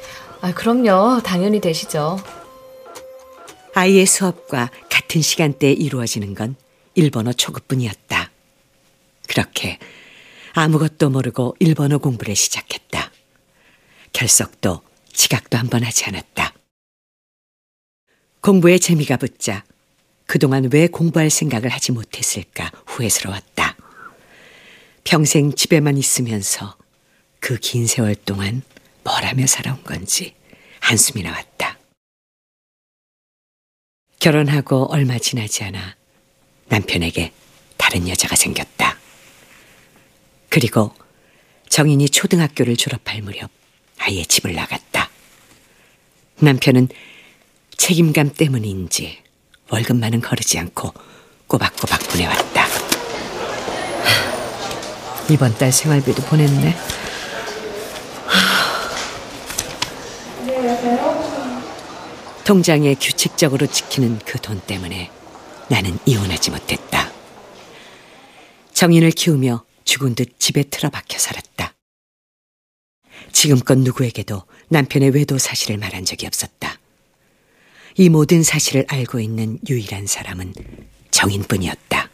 아, 0.40 0.52
그럼요. 0.52 1.20
당연히 1.22 1.60
되시죠. 1.60 2.18
아이의 3.74 4.06
수업과 4.06 4.70
같은 4.90 5.20
시간대에 5.22 5.72
이루어지는 5.72 6.34
건 6.34 6.56
일본어 6.94 7.32
초급뿐이었다. 7.32 8.30
그렇게 9.28 9.78
아무것도 10.52 11.10
모르고 11.10 11.56
일본어 11.58 11.98
공부를 11.98 12.34
시작했다. 12.36 13.10
결석도 14.12 14.80
지각도 15.12 15.58
한 15.58 15.68
번 15.68 15.82
하지 15.84 16.04
않았다. 16.06 16.54
공부에 18.40 18.78
재미가 18.78 19.16
붙자 19.16 19.64
그동안 20.26 20.68
왜 20.72 20.86
공부할 20.86 21.28
생각을 21.30 21.68
하지 21.70 21.92
못했을까 21.92 22.70
후회스러웠다. 22.86 23.75
평생 25.06 25.52
집에만 25.54 25.96
있으면서 25.96 26.76
그 27.38 27.58
긴 27.60 27.86
세월 27.86 28.16
동안 28.16 28.62
뭘 29.04 29.24
하며 29.24 29.46
살아온 29.46 29.82
건지 29.84 30.34
한숨이 30.80 31.22
나왔다. 31.22 31.78
결혼하고 34.18 34.86
얼마 34.92 35.16
지나지 35.18 35.62
않아 35.62 35.94
남편에게 36.66 37.32
다른 37.76 38.08
여자가 38.08 38.34
생겼다. 38.34 38.98
그리고 40.48 40.92
정인이 41.68 42.08
초등학교를 42.08 42.76
졸업할 42.76 43.22
무렵 43.22 43.48
아예 43.98 44.24
집을 44.24 44.54
나갔다. 44.54 45.08
남편은 46.40 46.88
책임감 47.76 48.34
때문인지 48.34 49.22
월급만은 49.70 50.20
거르지 50.20 50.58
않고 50.58 50.92
꼬박꼬박 51.46 52.08
보내왔다. 52.08 52.55
이번 55.28 55.54
달 55.58 55.72
생활비도 55.72 56.22
보냈네. 56.22 56.74
통장에 62.44 62.94
규칙적으로 62.94 63.66
지키는 63.66 64.18
그 64.20 64.38
돈 64.38 64.60
때문에 64.60 65.10
나는 65.68 65.98
이혼하지 66.06 66.50
못했다. 66.52 67.10
정인을 68.72 69.10
키우며 69.10 69.64
죽은 69.84 70.14
듯 70.14 70.38
집에 70.38 70.62
틀어박혀 70.62 71.18
살았다. 71.18 71.74
지금껏 73.32 73.76
누구에게도 73.76 74.42
남편의 74.68 75.10
외도 75.10 75.38
사실을 75.38 75.78
말한 75.78 76.04
적이 76.04 76.26
없었다. 76.26 76.78
이 77.96 78.08
모든 78.08 78.42
사실을 78.42 78.84
알고 78.88 79.18
있는 79.20 79.58
유일한 79.68 80.06
사람은 80.06 80.52
정인뿐이었다. 81.10 82.05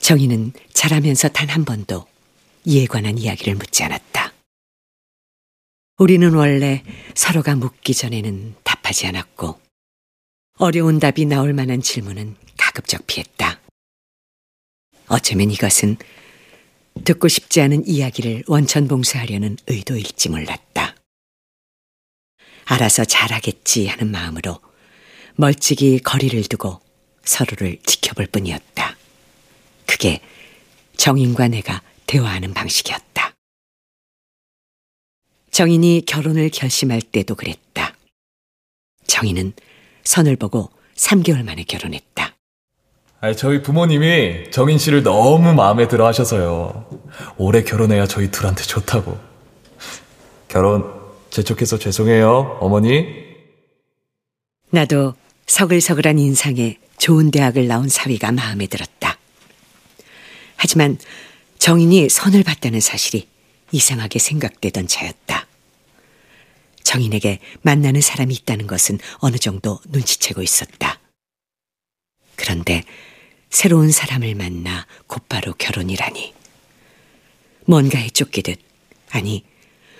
정인은 0.00 0.52
자라면서 0.72 1.28
단 1.28 1.50
한 1.50 1.64
번도 1.64 2.06
이에 2.64 2.86
관한 2.86 3.18
이야기를 3.18 3.54
묻지 3.56 3.82
않았다. 3.82 4.32
우리는 5.98 6.32
원래 6.34 6.82
서로가 7.14 7.56
묻기 7.56 7.92
전에는 7.94 8.54
답하지 8.62 9.06
않았고, 9.08 9.60
어려운 10.58 10.98
답이 11.00 11.24
나올 11.26 11.52
만한 11.52 11.82
질문은 11.82 12.36
가급적 12.56 13.06
피했다. 13.06 13.60
어쩌면 15.08 15.50
이것은 15.50 15.96
듣고 17.04 17.28
싶지 17.28 17.60
않은 17.62 17.86
이야기를 17.86 18.44
원천 18.46 18.86
봉쇄하려는 18.88 19.56
의도일지 19.66 20.28
몰랐다. 20.28 20.94
알아서 22.66 23.04
잘하겠지 23.04 23.88
하는 23.88 24.10
마음으로 24.10 24.60
멀찍이 25.34 25.98
거리를 26.00 26.40
두고 26.44 26.80
서로를 27.24 27.78
지켜볼 27.84 28.26
뿐이었다. 28.26 28.96
그게 29.90 30.20
정인과 30.96 31.48
내가 31.48 31.82
대화하는 32.06 32.54
방식이었다. 32.54 33.34
정인이 35.50 36.04
결혼을 36.06 36.48
결심할 36.50 37.02
때도 37.02 37.34
그랬다. 37.34 37.96
정인은 39.08 39.52
선을 40.04 40.36
보고 40.36 40.70
3개월 40.94 41.42
만에 41.44 41.64
결혼했다. 41.64 42.36
아니, 43.20 43.36
저희 43.36 43.62
부모님이 43.62 44.52
정인 44.52 44.78
씨를 44.78 45.02
너무 45.02 45.52
마음에 45.54 45.88
들어 45.88 46.06
하셔서요. 46.06 46.86
올해 47.36 47.64
결혼해야 47.64 48.06
저희 48.06 48.30
둘한테 48.30 48.62
좋다고. 48.62 49.18
결혼 50.46 50.84
재촉해서 51.30 51.80
죄송해요, 51.80 52.58
어머니. 52.60 53.06
나도 54.70 55.14
서글서글한 55.46 56.20
인상에 56.20 56.78
좋은 56.96 57.32
대학을 57.32 57.66
나온 57.66 57.88
사위가 57.88 58.30
마음에 58.30 58.68
들었다. 58.68 59.09
하지만 60.62 60.98
정인이 61.58 62.10
선을 62.10 62.42
봤다는 62.42 62.80
사실이 62.80 63.26
이상하게 63.72 64.18
생각되던 64.18 64.88
차였다. 64.88 65.46
정인에게 66.82 67.38
만나는 67.62 68.02
사람이 68.02 68.34
있다는 68.34 68.66
것은 68.66 68.98
어느 69.20 69.38
정도 69.38 69.80
눈치채고 69.88 70.42
있었다. 70.42 71.00
그런데 72.36 72.82
새로운 73.48 73.90
사람을 73.90 74.34
만나 74.34 74.86
곧바로 75.06 75.54
결혼이라니. 75.54 76.34
뭔가에 77.64 78.10
쫓기듯, 78.10 78.60
아니, 79.12 79.46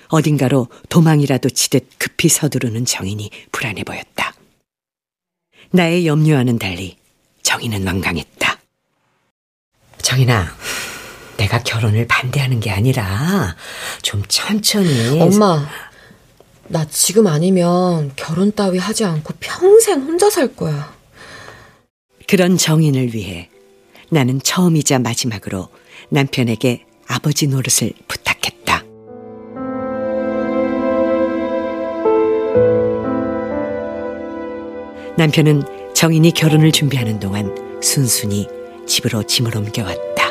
어딘가로 0.08 0.68
도망이라도 0.90 1.48
치듯 1.48 1.88
급히 1.96 2.28
서두르는 2.28 2.84
정인이 2.84 3.30
불안해 3.50 3.84
보였다. 3.84 4.34
나의 5.70 6.06
염려와는 6.06 6.58
달리 6.58 6.98
정인은 7.42 7.86
완강했다. 7.86 8.49
정인아, 10.02 10.54
내가 11.36 11.62
결혼을 11.62 12.06
반대하는 12.06 12.60
게 12.60 12.70
아니라 12.70 13.56
좀 14.02 14.22
천천히. 14.28 15.20
엄마, 15.20 15.66
나 16.68 16.86
지금 16.88 17.26
아니면 17.26 18.12
결혼 18.16 18.52
따위 18.52 18.78
하지 18.78 19.04
않고 19.04 19.34
평생 19.40 20.00
혼자 20.02 20.30
살 20.30 20.54
거야. 20.54 20.94
그런 22.28 22.56
정인을 22.56 23.14
위해 23.14 23.48
나는 24.10 24.40
처음이자 24.40 24.98
마지막으로 25.00 25.68
남편에게 26.10 26.84
아버지 27.08 27.46
노릇을 27.48 27.92
부탁했다. 28.06 28.84
남편은 35.16 35.94
정인이 35.94 36.30
결혼을 36.32 36.72
준비하는 36.72 37.18
동안 37.18 37.54
순순히 37.82 38.46
집으로 38.86 39.22
짐을 39.22 39.56
옮겨왔다. 39.56 40.30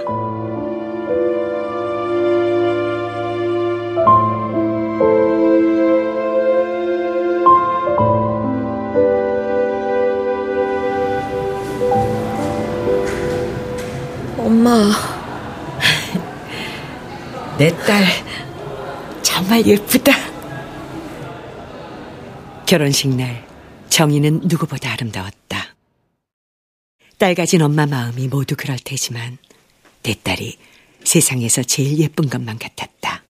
엄마. 14.37 14.91
내 17.57 17.69
딸 17.85 18.05
정말 19.21 19.65
예쁘다. 19.65 20.13
결혼식 22.65 23.09
날 23.09 23.43
정희는 23.89 24.41
누구보다 24.43 24.91
아름다웠다. 24.93 25.48
딸 27.19 27.35
가진 27.35 27.61
엄마 27.61 27.85
마음이 27.85 28.29
모두 28.29 28.55
그럴 28.55 28.79
테지만 28.79 29.37
내 30.03 30.15
딸이 30.23 30.57
세상에서 31.03 31.63
제일 31.63 31.99
예쁜 31.99 32.29
것만 32.29 32.57
같았다. 32.57 33.25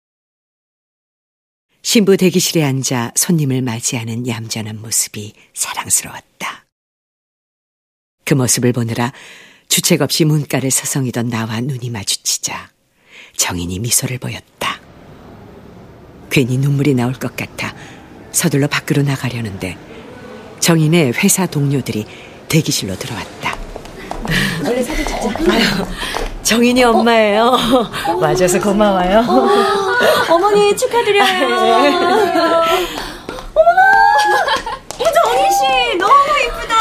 신부 1.83 2.16
대기실에 2.16 2.64
앉아 2.64 3.12
손님을 3.14 3.62
맞이하는 3.62 4.27
얌전한 4.27 4.83
모습이 4.83 5.35
사랑스러웠다. 5.55 6.66
그 8.25 8.35
모습을 8.35 8.72
보느라 8.72 9.12
주책 9.68 10.03
없이 10.03 10.25
문가를 10.25 10.72
서성이던 10.72 11.29
나와 11.29 11.61
눈이 11.61 11.90
마주치자 11.90 12.72
정인이 13.37 13.79
미소를 13.79 14.18
보였다. 14.18 14.81
괜히 16.29 16.59
눈물이 16.59 16.94
나올 16.94 17.12
것 17.12 17.37
같아 17.37 17.72
서둘러 18.33 18.66
밖으로 18.66 19.03
나가려는데 19.03 19.79
정인의 20.59 21.12
회사 21.12 21.46
동료들이 21.46 22.05
대기실로 22.49 22.99
들어왔다. 22.99 23.36
원래 24.64 24.82
사진 24.82 25.04
찍자. 25.06 25.28
아유, 25.50 25.64
정인이 26.42 26.82
엄마예요. 26.84 27.56
와줘서 28.20 28.58
고마워요. 28.60 29.18
어 30.28 30.38
머니 30.38 30.76
축하드려요. 30.76 31.46
어머나, 33.54 33.82
정인 35.14 35.50
씨 35.52 35.96
너무 35.98 36.12
이쁘다. 36.46 36.74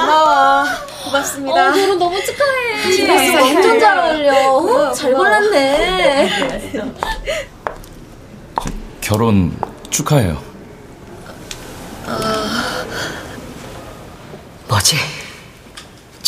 고마워. 0.00 0.64
고맙습니다. 1.04 1.68
어, 1.68 1.72
결혼 1.72 1.98
너무 1.98 2.22
축하해. 2.22 2.90
집에서 2.92 3.42
완전 3.44 3.80
잘 3.80 3.98
어울려. 3.98 4.32
어, 4.52 4.92
잘 4.92 5.12
골랐네. 5.14 6.30
결혼 9.00 9.56
축하해요. 9.90 10.42
뭐지? 14.68 14.96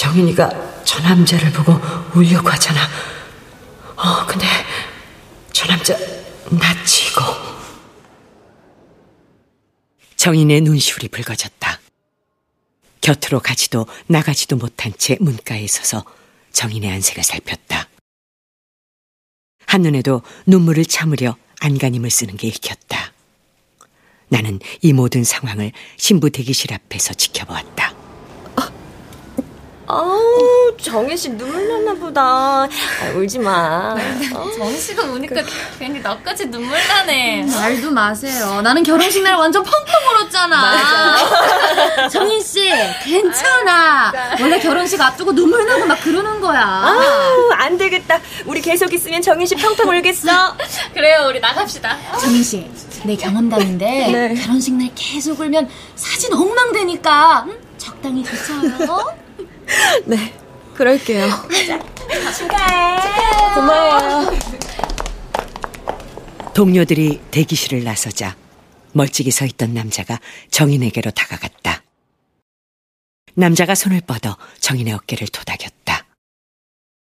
정인이가 0.07 0.85
저 0.85 1.01
남자를 1.01 1.51
보고 1.51 1.73
울려고 2.15 2.49
하잖아. 2.49 2.81
어, 3.97 4.25
근데 4.25 4.47
저 5.53 5.67
남자 5.67 5.99
낯이고. 6.49 7.23
정인의 10.15 10.61
눈시울이 10.61 11.09
붉어졌다. 11.09 11.81
곁으로 13.01 13.41
가지도 13.41 13.87
나가지도 14.07 14.57
못한 14.57 14.93
채 14.97 15.17
문가에 15.19 15.67
서서 15.67 16.05
정인의 16.53 16.91
안색을 16.93 17.25
살폈다. 17.25 17.89
한눈에도 19.67 20.23
눈물을 20.47 20.85
참으려 20.85 21.37
안간힘을 21.61 22.11
쓰는 22.11 22.37
게 22.37 22.47
읽혔다. 22.47 23.13
나는 24.29 24.61
이 24.83 24.93
모든 24.93 25.25
상황을 25.25 25.73
신부 25.97 26.31
대기실 26.31 26.73
앞에서 26.73 27.13
지켜보았다. 27.15 27.96
아우, 29.89 30.77
정인 30.81 31.17
씨 31.17 31.31
눈물 31.31 31.69
났나 31.69 31.95
보다. 31.95 32.21
아, 32.23 32.69
울지 33.15 33.39
마. 33.39 33.95
정희 34.59 34.79
씨가 34.79 35.05
우니까 35.05 35.43
괜히 35.79 36.01
나까지 36.01 36.47
눈물 36.47 36.77
나네. 36.89 37.45
말도 37.45 37.91
마세요. 37.93 38.61
나는 38.63 38.83
결혼식 38.83 39.23
날 39.23 39.37
완전 39.37 39.63
펑펑 39.63 39.95
울었잖아. 40.11 41.17
정희 42.11 42.41
씨, 42.43 42.69
괜찮아. 43.05 44.13
원래 44.41 44.59
결혼식 44.59 45.01
앞두고 45.01 45.33
눈물 45.33 45.65
나고 45.67 45.87
막 45.87 46.01
그러는 46.03 46.41
거야. 46.41 46.61
아우, 46.63 47.51
안 47.53 47.79
되겠다. 47.79 48.19
우리 48.47 48.61
계속 48.61 48.93
있으면 48.93 49.23
정인 49.23 49.47
씨 49.47 49.55
평평 49.55 49.89
울겠어. 49.89 50.57
그래요, 50.95 51.27
우리 51.29 51.39
나갑시다. 51.39 51.97
정희 52.21 52.43
씨, 52.43 52.69
내 53.05 53.15
경험담인데 53.15 53.87
네. 53.87 54.35
결혼식 54.35 54.75
날 54.75 54.91
계속 54.97 55.39
울면 55.39 55.69
사진 55.95 56.33
엉망되니까 56.33 57.45
응? 57.49 57.57
적당히 57.79 58.25
그쳐요. 58.25 59.26
네, 60.07 60.33
그럴게요. 60.75 61.29
축하해. 62.37 63.55
고마워요. 63.55 64.39
동료들이 66.55 67.21
대기실을 67.31 67.85
나서자 67.85 68.37
멀찍이 68.93 69.31
서 69.31 69.45
있던 69.45 69.75
남자가 69.75 70.19
정인에게로 70.51 71.11
다가갔다. 71.11 71.83
남자가 73.35 73.75
손을 73.75 74.01
뻗어 74.01 74.37
정인의 74.61 74.95
어깨를 74.95 75.29
토닥였다. 75.29 76.07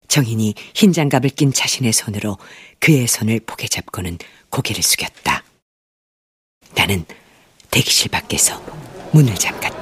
정인이 0.09 0.55
흰 0.75 0.93
장갑을 0.93 1.31
낀 1.31 1.53
자신의 1.53 1.93
손으로 1.93 2.37
그의 2.81 3.07
손을 3.07 3.41
포개 3.41 3.69
잡고는 3.69 4.19
고개를 4.51 4.83
숙였다. 4.83 5.43
나는 6.75 7.05
대기실 7.71 8.11
밖에서 8.11 8.63
문을 9.13 9.35
잠갔다. 9.35 9.78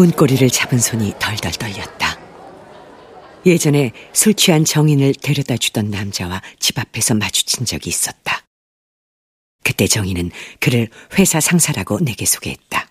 문고리를 0.00 0.48
잡은 0.48 0.78
손이 0.78 1.12
덜덜 1.18 1.52
떨렸다. 1.52 2.18
예전에 3.44 3.92
술 4.14 4.32
취한 4.32 4.64
정인을 4.64 5.12
데려다 5.12 5.58
주던 5.58 5.90
남자와 5.90 6.40
집 6.58 6.78
앞에서 6.78 7.12
마주친 7.12 7.66
적이 7.66 7.90
있었다. 7.90 8.42
그때 9.62 9.86
정인은 9.86 10.30
그를 10.58 10.88
회사 11.18 11.38
상사라고 11.38 12.00
내게 12.00 12.24
소개했다. 12.24 12.88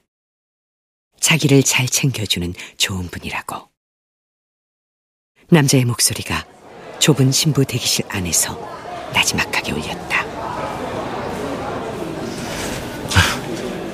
자기를 1.20 1.64
잘 1.64 1.88
챙겨주는 1.88 2.54
좋은 2.78 3.08
분이라고. 3.08 3.68
남자의 5.50 5.86
목소리가 5.86 6.46
좁은 7.00 7.32
신부 7.32 7.66
대기실 7.66 8.06
안에서 8.10 8.56
나지막하게 9.16 9.72
울렸다. 9.72 10.30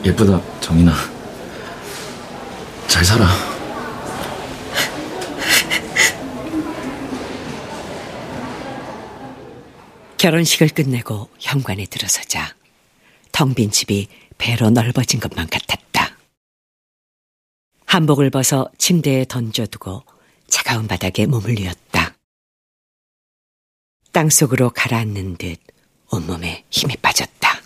예쁘다, 0.03 0.59
정인아. 0.59 1.14
잘 2.87 3.03
살아. 3.03 3.25
결혼식을 10.17 10.69
끝내고 10.69 11.29
현관에 11.39 11.85
들어서자 11.85 12.55
텅 13.31 13.53
빈 13.53 13.69
집이 13.69 14.07
배로 14.37 14.69
넓어진 14.69 15.19
것만 15.19 15.47
같았다. 15.47 16.17
한복을 17.85 18.29
벗어 18.29 18.69
침대에 18.77 19.25
던져두고 19.25 20.03
차가운 20.47 20.87
바닥에 20.87 21.25
몸을 21.25 21.55
뉘었다. 21.55 22.15
땅속으로 24.11 24.71
가라앉는 24.71 25.35
듯 25.37 25.59
온몸에 26.11 26.63
힘이 26.69 26.95
빠졌다. 26.97 27.61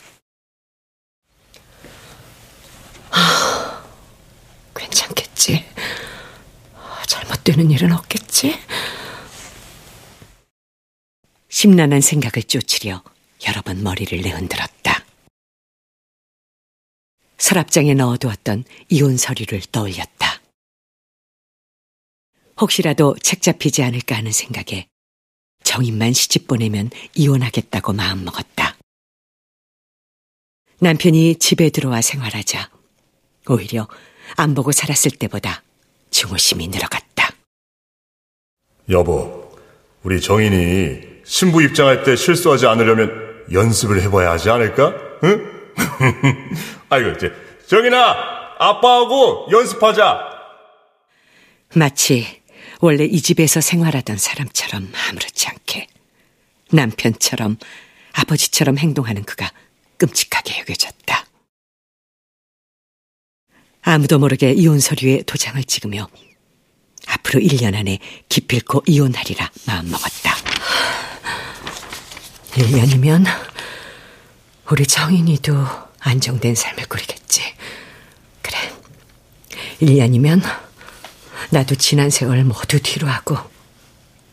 아, 3.12 3.84
괜찮겠지. 5.50 5.66
잘못되는 7.08 7.72
일은 7.72 7.92
없겠지. 7.92 8.54
심란한 11.50 12.02
생각을 12.02 12.44
쫓으려 12.44 13.04
여러 13.48 13.62
번 13.62 13.82
머리를 13.82 14.22
내흔들었다. 14.22 15.04
서랍장에 17.38 17.96
넣어두었던 17.96 18.64
이혼 18.90 19.18
서류를 19.18 19.62
떠올렸다. 19.72 20.42
혹시라도 22.62 23.16
책 23.24 23.42
잡히지 23.42 23.82
않을까 23.82 24.18
하는 24.18 24.32
생각에 24.32 24.88
정인만 25.64 26.14
시집 26.14 26.48
보내면 26.48 26.90
이혼하겠다고 27.16 27.94
마음먹었다. 27.94 28.78
남편이 30.80 31.36
집에 31.36 31.70
들어와 31.70 32.02
생활하자 32.02 32.70
오히려 33.48 33.88
안 34.36 34.56
보고 34.56 34.72
살았을 34.72 35.12
때보다 35.12 35.64
증오심이 36.12 36.68
늘어갔다. 36.68 37.30
여보, 38.90 39.52
우리 40.04 40.20
정인이 40.20 41.02
신부 41.24 41.62
입장할 41.62 42.04
때 42.04 42.16
실수하지 42.16 42.66
않으려면 42.68 43.46
연습을 43.52 44.02
해봐야 44.02 44.32
하지 44.32 44.50
않을까? 44.50 44.94
응? 45.24 45.74
아이고, 46.90 47.10
이제 47.12 47.32
정인아, 47.68 48.56
아빠하고 48.60 49.48
연습하자. 49.52 50.40
마치 51.76 52.42
원래 52.82 53.06
이 53.06 53.22
집에서 53.22 53.62
생활하던 53.62 54.18
사람처럼 54.18 54.92
아무렇지 55.10 55.48
않게 55.48 55.88
남편처럼 56.72 57.58
아버지처럼 58.14 58.78
행동하는 58.78 59.24
그가 59.24 59.52
끔찍하게 59.98 60.60
여겨졌다. 60.60 61.26
아무도 63.92 64.20
모르게 64.20 64.52
이혼 64.52 64.80
서류에 64.80 65.24
도장을 65.24 65.64
찍으며 65.64 66.08
앞으로 67.08 67.40
1년 67.40 67.74
안에 67.74 67.98
기필코 68.30 68.84
이혼하리라 68.86 69.50
마음먹었다. 69.66 70.36
1년이면 72.52 73.26
우리 74.70 74.86
정인이도 74.86 75.66
안정된 76.02 76.54
삶을 76.54 76.86
꾸리겠지. 76.86 77.42
그래. 78.44 78.58
1년이면 79.82 80.44
나도 81.50 81.74
지난 81.74 82.12
세월 82.12 82.44
모두 82.44 82.80
뒤로 82.80 83.08
하고 83.08 83.38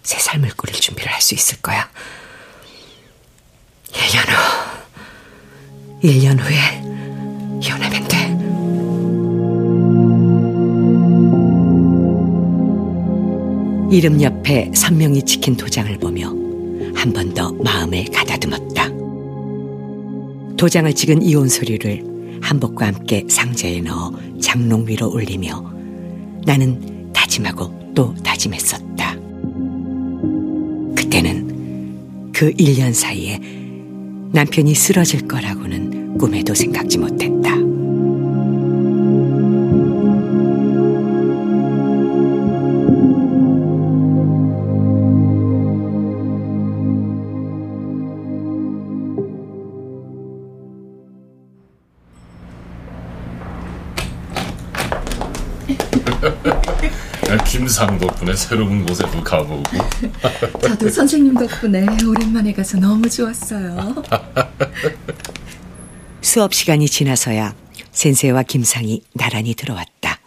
새 0.03 0.19
삶을 0.19 0.51
꾸릴 0.57 0.79
준비를 0.79 1.11
할 1.11 1.23
수 1.23 1.35
있을 1.35 1.63
거야. 1.63 1.91
1년 3.91 4.29
후, 4.29 6.03
1년 6.03 6.39
후에 6.39 6.83
이혼하면 7.63 7.96
이름 13.91 14.21
옆에 14.21 14.71
선명히 14.75 15.23
찍힌 15.23 15.57
도장을 15.57 15.97
보며 15.99 16.29
한 16.95 17.13
번 17.13 17.33
더 17.35 17.53
마음을 17.53 18.05
가다듬었다. 18.07 18.91
도장을 20.57 20.93
찍은 20.95 21.23
이혼 21.23 21.49
서류를 21.49 22.39
한복과 22.43 22.87
함께 22.87 23.25
상자에 23.29 23.81
넣어 23.83 24.13
장롱 24.41 24.87
위로 24.89 25.11
올리며 25.13 25.73
나는 26.47 27.13
다짐하고 27.13 27.93
또 27.95 28.15
다짐했었다. 28.23 29.15
그때는 30.97 32.33
그 32.33 32.51
1년 32.53 32.93
사이에 32.93 33.39
남편이 34.33 34.75
쓰러질 34.75 35.29
거라고는 35.29 36.19
꿈에도 36.19 36.55
생각지 36.55 36.99
못했다. 36.99 37.55
김상 57.77 57.99
덕분에 57.99 58.35
새로운 58.35 58.87
곳에도 58.87 59.23
가보고. 59.23 59.63
저도 60.67 60.89
선생님 60.89 61.35
덕분에 61.35 61.85
오랜만에 62.07 62.55
가서 62.55 62.79
너무 62.79 63.07
좋았어요. 63.11 64.03
수업 66.23 66.55
시간이 66.55 66.89
지나서야 66.89 67.55
센세와 67.93 68.45
김상이 68.45 69.03
나란히 69.13 69.53
들어왔다. 69.53 70.21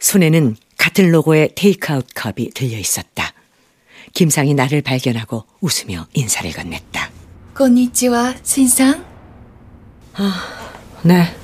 손에는 0.00 0.56
같은 0.76 1.10
로고의 1.10 1.52
테이크아웃 1.54 2.08
컵이 2.14 2.50
들려 2.50 2.76
있었다. 2.76 3.32
김상이 4.12 4.52
나를 4.52 4.82
발견하고 4.82 5.46
웃으며 5.62 6.06
인사를 6.12 6.50
건넸다. 6.50 7.08
건니치와 7.54 8.34
신상? 8.42 9.02
아, 10.12 10.46
네. 11.04 11.34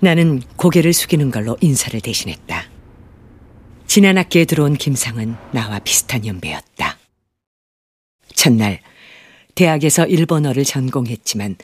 나는 0.00 0.40
고개를 0.56 0.92
숙이는 0.92 1.30
걸로 1.30 1.56
인사를 1.60 2.00
대신했다. 2.00 2.68
지난 3.86 4.16
학기에 4.18 4.44
들어온 4.44 4.74
김상은 4.74 5.36
나와 5.52 5.78
비슷한 5.80 6.24
연배였다. 6.24 6.98
첫날 8.34 8.80
대학에서 9.54 10.06
일본어를 10.06 10.64
전공했지만 10.64 11.56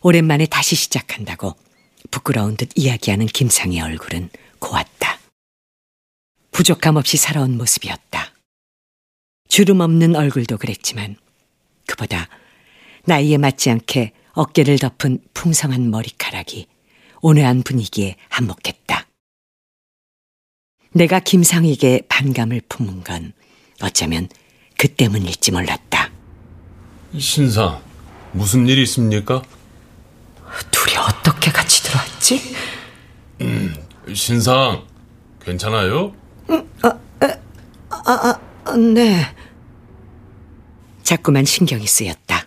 오랜만에 0.00 0.46
다시 0.46 0.74
시작한다고 0.74 1.54
부끄러운 2.10 2.56
듯 2.56 2.70
이야기하는 2.76 3.26
김상의 3.26 3.80
얼굴은 3.80 4.30
고왔다. 4.58 5.18
부족함 6.52 6.96
없이 6.96 7.18
살아온 7.18 7.58
모습이었다. 7.58 8.32
주름 9.48 9.80
없는 9.80 10.16
얼굴도 10.16 10.56
그랬지만 10.56 11.16
그보다 11.86 12.28
나이에 13.04 13.36
맞지 13.36 13.70
않게 13.70 14.12
어깨를 14.32 14.78
덮은 14.78 15.18
풍성한 15.34 15.90
머리카락이 15.90 16.66
온화한 17.20 17.62
분위기에 17.62 18.16
한몫했다. 18.28 19.06
내가 20.92 21.20
김상에게 21.20 22.02
반감을 22.08 22.62
품은 22.68 23.04
건 23.04 23.32
어쩌면 23.82 24.28
그 24.78 24.88
때문일지 24.88 25.52
몰랐다. 25.52 26.10
신상, 27.18 27.82
무슨 28.32 28.66
일 28.66 28.78
있습니까? 28.78 29.42
둘이 30.70 30.96
어떻게 30.96 31.50
같이 31.50 31.82
들어왔지? 31.82 32.54
음, 33.42 33.74
신상, 34.14 34.86
괜찮아요? 35.42 36.14
음, 36.50 36.70
아, 36.82 36.98
아, 37.90 38.40
아, 38.64 38.76
네. 38.76 39.34
자꾸만 41.02 41.44
신경이 41.44 41.86
쓰였다. 41.86 42.46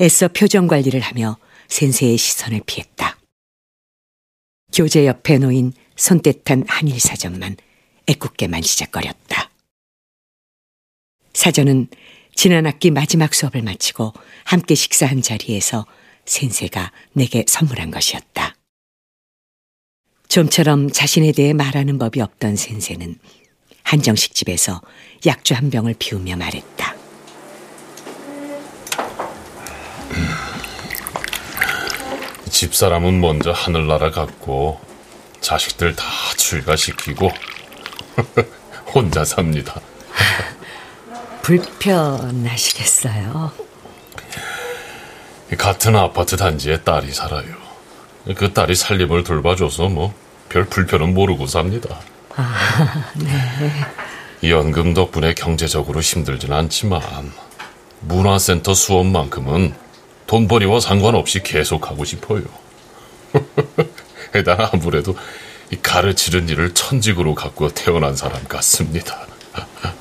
애써 0.00 0.28
표정 0.28 0.66
관리를 0.66 1.00
하며 1.00 1.36
센세의 1.70 2.18
시선을 2.18 2.60
피했다. 2.66 3.18
교재 4.72 5.06
옆에 5.06 5.38
놓인 5.38 5.72
손때탄 5.96 6.64
한일 6.68 7.00
사전만 7.00 7.56
애꿎게만 8.06 8.62
시작거렸다. 8.62 9.50
사전은 11.32 11.88
지난 12.34 12.66
학기 12.66 12.90
마지막 12.90 13.34
수업을 13.34 13.62
마치고 13.62 14.12
함께 14.44 14.74
식사한 14.74 15.22
자리에서 15.22 15.86
센세가 16.26 16.92
내게 17.12 17.44
선물한 17.46 17.90
것이었다. 17.90 18.56
좀처럼 20.28 20.90
자신에 20.90 21.32
대해 21.32 21.52
말하는 21.52 21.98
법이 21.98 22.20
없던 22.20 22.56
센세는 22.56 23.18
한정식 23.82 24.34
집에서 24.34 24.80
약주 25.26 25.54
한 25.54 25.70
병을 25.70 25.96
비우며 25.98 26.36
말했다. 26.36 26.96
집사람은 32.50 33.20
먼저 33.20 33.52
하늘나라 33.52 34.10
갔고 34.10 34.80
자식들 35.40 35.94
다 35.96 36.04
출가시키고 36.36 37.30
혼자 38.94 39.24
삽니다. 39.24 39.80
불편하시겠어요? 41.42 43.52
같은 45.56 45.96
아파트 45.96 46.36
단지에 46.36 46.82
딸이 46.82 47.12
살아요. 47.12 47.54
그 48.36 48.52
딸이 48.52 48.74
살림을 48.74 49.24
돌봐줘서 49.24 49.88
뭐 49.88 50.12
별 50.50 50.64
불편은 50.64 51.14
모르고 51.14 51.46
삽니다. 51.46 52.00
아, 52.36 53.10
네. 53.14 54.50
연금 54.50 54.94
덕분에 54.94 55.32
경제적으로 55.34 56.00
힘들진 56.00 56.52
않지만 56.52 57.00
문화센터 58.00 58.74
수업만큼은 58.74 59.74
돈벌이와 60.30 60.78
상관없이 60.78 61.42
계속 61.42 61.90
하고 61.90 62.04
싶어요. 62.04 62.44
난 64.44 64.60
아무래도 64.72 65.16
가르치는 65.82 66.48
일을 66.48 66.72
천직으로 66.72 67.34
갖고 67.34 67.68
태어난 67.70 68.14
사람 68.14 68.44
같습니다. 68.44 69.26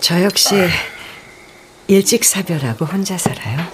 저 0.00 0.22
역시 0.22 0.54
일찍 1.88 2.24
사별하고 2.24 2.84
혼자 2.84 3.18
살아요. 3.18 3.66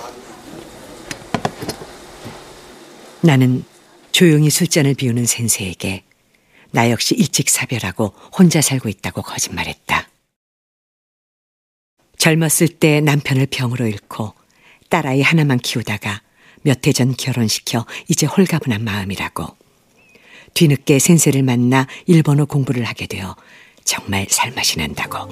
나는 3.21 3.63
조용히 4.11 4.49
술잔을 4.49 4.95
비우는 4.95 5.27
센세에게 5.27 6.03
나 6.71 6.91
역시 6.91 7.15
일찍 7.15 7.51
사별하고 7.51 8.15
혼자 8.33 8.63
살고 8.63 8.89
있다고 8.89 9.21
거짓말했다. 9.21 10.08
젊었을 12.19 12.69
때 12.69 13.01
남편을 13.01 13.47
병으로 13.51 13.87
잃고 13.87 14.35
딸아이 14.91 15.23
하나만 15.23 15.59
키우다가 15.59 16.23
몇 16.63 16.87
해 16.87 16.93
전 16.93 17.15
결혼시켜 17.17 17.87
이제 18.09 18.27
홀가분한 18.27 18.83
마음이라고. 18.85 19.47
뒤늦게 20.55 20.99
센세를 20.99 21.43
만나 21.43 21.87
일본어 22.07 22.45
공부를 22.45 22.85
하게 22.85 23.07
되어 23.07 23.37
정말 23.85 24.27
살맛이 24.29 24.79
난다고. 24.79 25.29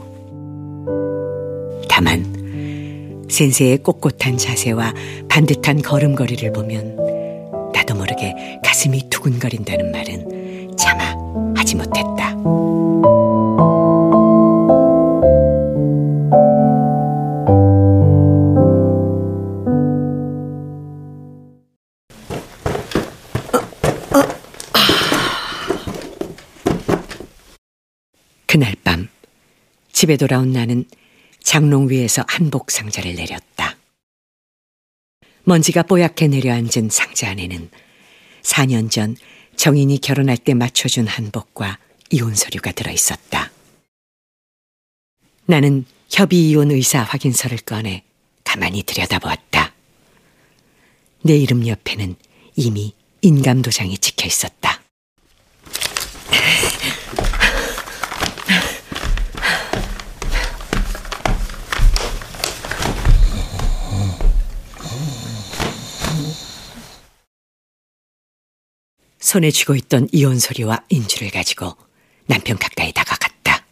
다만 1.88 3.26
센세의 3.28 3.78
꼿꼿한 3.82 4.38
자세와 4.38 4.94
반듯한 5.28 5.82
걸음걸이를 5.82 6.52
보면 6.52 6.96
나도 7.72 7.94
모르게 7.96 8.34
가슴이 8.64 9.10
두근거린다는 9.10 9.90
말은 9.90 10.76
차마 10.76 11.14
하지 11.56 11.74
못했다. 11.74 12.36
그날 28.56 28.74
밤 28.82 29.06
집에 29.92 30.16
돌아온 30.16 30.50
나는 30.50 30.86
장롱 31.42 31.90
위에서 31.90 32.24
한복 32.26 32.70
상자를 32.70 33.14
내렸다. 33.14 33.76
먼지가 35.44 35.82
뽀얗게 35.82 36.28
내려앉은 36.28 36.88
상자 36.88 37.28
안에는 37.28 37.68
4년 38.40 38.90
전 38.90 39.14
정인이 39.56 39.98
결혼할 39.98 40.38
때 40.38 40.54
맞춰준 40.54 41.06
한복과 41.06 41.78
이혼 42.10 42.34
서류가 42.34 42.72
들어 42.72 42.90
있었다. 42.90 43.52
나는 45.44 45.84
협의 46.08 46.48
이혼 46.48 46.70
의사 46.70 47.02
확인서를 47.02 47.58
꺼내 47.58 48.04
가만히 48.42 48.84
들여다보았다. 48.84 49.74
내 51.24 51.36
이름 51.36 51.66
옆에는 51.66 52.16
이미 52.54 52.94
인감 53.20 53.60
도장이 53.60 53.98
찍혀 53.98 54.26
있었다. 54.26 54.75
손에 69.36 69.50
쥐고 69.50 69.74
있던 69.74 70.08
이혼 70.12 70.38
서류와 70.38 70.84
인주를 70.88 71.30
가지고 71.30 71.76
남편 72.24 72.56
가까이 72.56 72.90
다가갔다. 72.90 73.66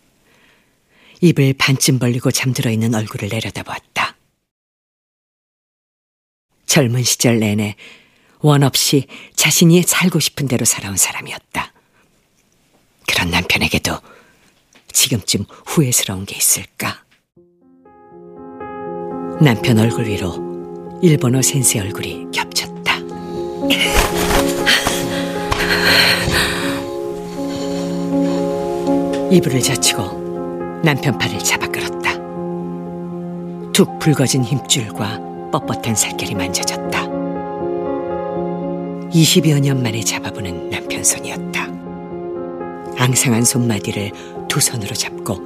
입을 1.22 1.54
반쯤 1.54 1.98
벌리고 1.98 2.30
잠들어 2.30 2.70
있는 2.70 2.94
얼굴을 2.94 3.30
내려다보았다. 3.30 4.14
젊은 6.66 7.02
시절 7.02 7.38
내내 7.38 7.76
원 8.40 8.62
없이 8.62 9.06
자신이 9.36 9.84
살고 9.84 10.20
싶은 10.20 10.48
대로 10.48 10.66
살아온 10.66 10.98
사람이었다. 10.98 11.72
그런 13.08 13.30
남편에게도 13.30 13.98
지금쯤 14.92 15.46
후회스러운 15.64 16.26
게 16.26 16.36
있을까? 16.36 17.02
남편 19.40 19.78
얼굴 19.78 20.08
위로 20.08 21.00
일본어 21.02 21.40
센세 21.40 21.80
얼굴이 21.80 22.26
겹쳤다. 22.34 22.98
이불을 29.30 29.60
젖히고 29.60 30.80
남편 30.84 31.18
팔을 31.18 31.38
잡아 31.40 31.66
끌었다. 31.66 32.12
툭 33.72 33.98
붉어진 33.98 34.44
힘줄과 34.44 35.18
뻣뻣한 35.52 35.96
살결이 35.96 36.34
만져졌다. 36.34 37.04
20여 39.10 39.60
년 39.60 39.82
만에 39.82 40.00
잡아보는 40.00 40.70
남편 40.70 41.02
손이었다. 41.02 41.68
앙상한 42.98 43.44
손마디를 43.44 44.12
두 44.48 44.60
손으로 44.60 44.94
잡고 44.94 45.36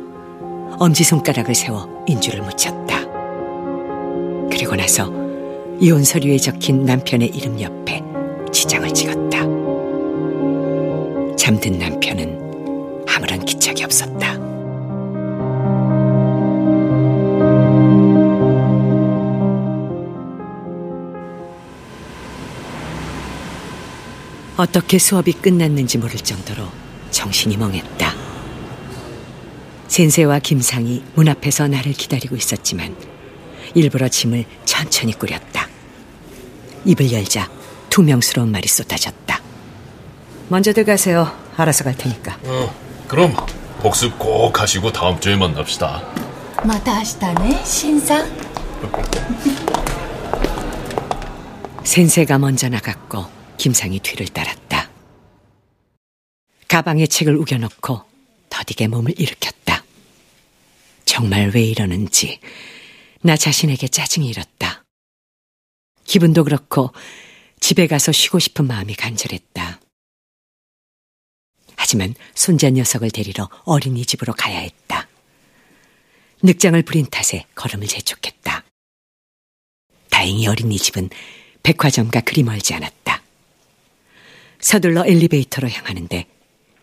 엄지손가락을 0.79 1.55
세워 1.55 2.05
인주를 2.07 2.43
묻혔다. 2.43 3.01
그리고 4.51 4.77
나서 4.77 5.11
이혼 5.81 6.05
서류에 6.05 6.37
적힌 6.37 6.85
남편의 6.85 7.29
이름 7.29 7.61
옆에 7.61 8.03
지장을 8.53 8.93
찍었다. 8.93 9.58
잠든 11.39 11.79
남편은 11.79 13.07
아무런 13.09 13.45
기척이 13.45 13.85
없었다. 13.85 14.35
어떻게 24.57 24.99
수업이 24.99 25.33
끝났는지 25.33 25.99
모를 25.99 26.17
정도로 26.17 26.69
정신이 27.13 27.57
멍했다. 27.57 28.15
센세와 29.87 30.41
김상이 30.41 31.05
문 31.15 31.29
앞에서 31.29 31.69
나를 31.69 31.93
기다리고 31.93 32.35
있었지만 32.35 32.97
일부러 33.75 34.09
짐을 34.09 34.45
천천히 34.65 35.13
꾸렸다. 35.13 35.69
입을 36.85 37.13
열자 37.13 37.49
투명스러운 37.89 38.51
말이 38.51 38.67
쏟아졌다. 38.69 39.38
먼저 40.49 40.73
들어가세요. 40.73 41.31
알아서 41.57 41.85
갈 41.85 41.97
테니까. 41.97 42.39
어, 42.45 42.75
그럼 43.07 43.35
복습 43.81 44.19
꼭 44.19 44.61
하시고 44.61 44.93
다음 44.93 45.21
주에 45.21 45.37
만납시다. 45.37 46.03
마다 46.65 46.97
하시다네, 46.97 47.65
신상. 47.65 48.27
센세가 51.85 52.39
먼저 52.39 52.69
나갔고 52.69 53.27
김상이 53.57 53.99
뒤를 54.01 54.27
따랐다. 54.29 54.89
가방에 56.67 57.07
책을 57.07 57.37
우겨놓고 57.37 58.03
더디게 58.51 58.89
몸을 58.89 59.15
일으켰다. 59.19 59.85
정말 61.05 61.51
왜 61.55 61.63
이러는지 61.63 62.41
나 63.23 63.37
자신에게 63.37 63.89
짜증이 63.89 64.29
일었다. 64.29 64.85
기분도 66.05 66.45
그렇고 66.45 66.93
집에 67.61 67.87
가서 67.87 68.13
쉬고 68.13 68.39
싶은 68.39 68.67
마음이 68.67 68.95
간절했다. 68.95 69.81
하지만 71.89 72.13
손자 72.35 72.69
녀석을 72.69 73.11
데리러 73.11 73.49
어린이집으로 73.65 74.35
가야 74.35 74.59
했다. 74.59 75.09
늑장을 76.43 76.83
부린 76.83 77.07
탓에 77.07 77.47
걸음을 77.55 77.87
재촉했다. 77.87 78.63
다행히 80.11 80.47
어린이집은 80.49 81.09
백화점과 81.63 82.21
그리 82.21 82.43
멀지 82.43 82.75
않았다. 82.75 83.23
서둘러 84.61 85.07
엘리베이터로 85.07 85.71
향하는데 85.71 86.27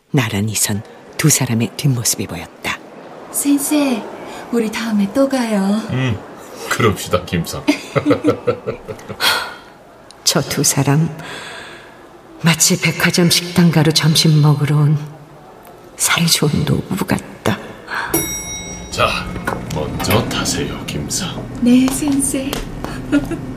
나란히 0.09 0.55
선 0.55 0.81
두 1.17 1.29
사람의 1.29 1.77
뒷모습이 1.77 2.25
보였다. 2.25 2.79
센세, 3.31 4.01
우리 4.51 4.71
다음에 4.71 5.07
또 5.13 5.29
가요. 5.29 5.61
음, 5.91 6.17
그럽시다, 6.69 7.23
김상. 7.25 7.63
저 10.23 10.41
두 10.41 10.63
사람 10.63 11.15
마치 12.43 12.79
백화점 12.79 13.29
식당 13.29 13.71
가로 13.71 13.91
점심 13.91 14.41
먹으러 14.41 14.77
온 14.77 14.97
살이 15.97 16.27
좋은 16.27 16.65
노부 16.65 17.05
같다. 17.05 17.57
자, 18.91 19.25
먼저 19.73 20.23
타세요, 20.29 20.83
김상. 20.85 21.45
네, 21.61 21.87
센세. 21.87 22.51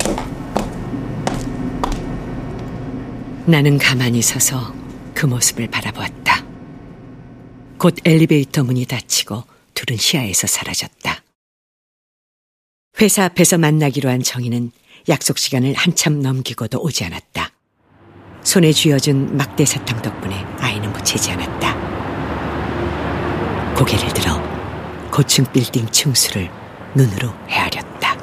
나는 3.47 3.79
가만히 3.79 4.23
서서 4.23 4.75
그 5.15 5.27
모습을 5.27 5.69
바라보았다. 5.69 6.45
곧 7.79 7.95
엘리베이터 8.05 8.63
문이 8.65 8.87
닫히고 8.87 9.45
둘은 9.75 9.97
시야에서 9.99 10.47
사라졌다. 10.47 11.23
회사 13.01 13.25
앞에서 13.25 13.59
만나기로 13.59 14.11
한 14.11 14.23
정희는 14.23 14.73
약속 15.09 15.39
시간을 15.39 15.75
한참 15.75 16.21
넘기고도 16.21 16.81
오지 16.83 17.05
않았다. 17.05 17.53
손에 18.43 18.73
쥐어준 18.73 19.37
막대 19.37 19.65
사탕 19.65 20.01
덕분에 20.03 20.45
아이는 20.61 20.91
묻히지 20.93 21.33
않았다. 21.33 21.75
고개를 23.77 24.09
들어 24.09 24.41
고층 25.11 25.45
빌딩 25.53 25.87
층수를 25.87 26.49
눈으로 26.95 27.33
헤아렸다. 27.49 28.17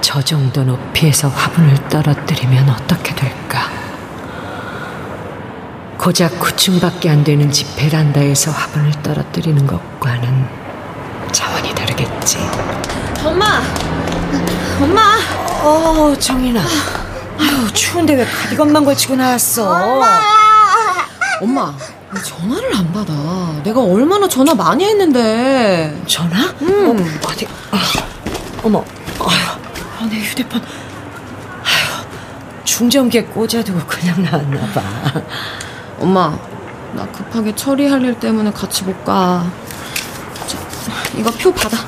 저 0.00 0.22
정도 0.22 0.62
높이에서 0.62 1.28
화분을 1.28 1.88
떨어뜨리면 1.88 2.68
어떻게 2.70 3.14
될까? 3.14 3.68
고작 5.98 6.38
9층밖에 6.38 7.08
안 7.08 7.24
되는 7.24 7.50
집 7.50 7.76
베란다에서 7.76 8.50
화분을 8.50 8.92
떨어뜨리는 9.02 9.66
것과는 9.66 10.46
차원이 11.32 11.74
다르겠지. 11.74 12.38
엄마! 13.24 13.60
엄마! 14.80 15.18
어, 15.62 16.14
정인아. 16.18 16.60
아유, 16.60 17.72
추운데 17.72 18.14
왜 18.14 18.24
가디건만 18.24 18.84
걸치고 18.84 19.16
나왔어? 19.16 19.70
엄마, 21.40 21.74
왜 22.12 22.22
전화를 22.22 22.76
안 22.76 22.92
받아. 22.92 23.12
내가 23.64 23.80
얼마나 23.80 24.28
전화 24.28 24.54
많이 24.54 24.84
했는데. 24.84 26.00
전화? 26.06 26.52
응. 26.62 26.90
어, 26.90 27.28
어디? 27.28 27.46
아, 27.70 27.78
어머, 28.62 28.84
아유, 29.20 30.08
내 30.10 30.16
휴대폰. 30.20 30.60
아유, 30.60 32.04
충전기에 32.64 33.24
꽂아두고 33.24 33.80
그냥 33.86 34.22
나왔나 34.22 34.60
봐. 34.72 34.82
엄마, 35.98 36.36
나 36.92 37.06
급하게 37.06 37.54
처리할 37.54 38.02
일 38.02 38.18
때문에 38.20 38.52
같이 38.52 38.84
못 38.84 39.04
가. 39.04 39.44
저, 40.46 40.58
이거 41.18 41.30
표 41.32 41.52
받아. 41.52 41.78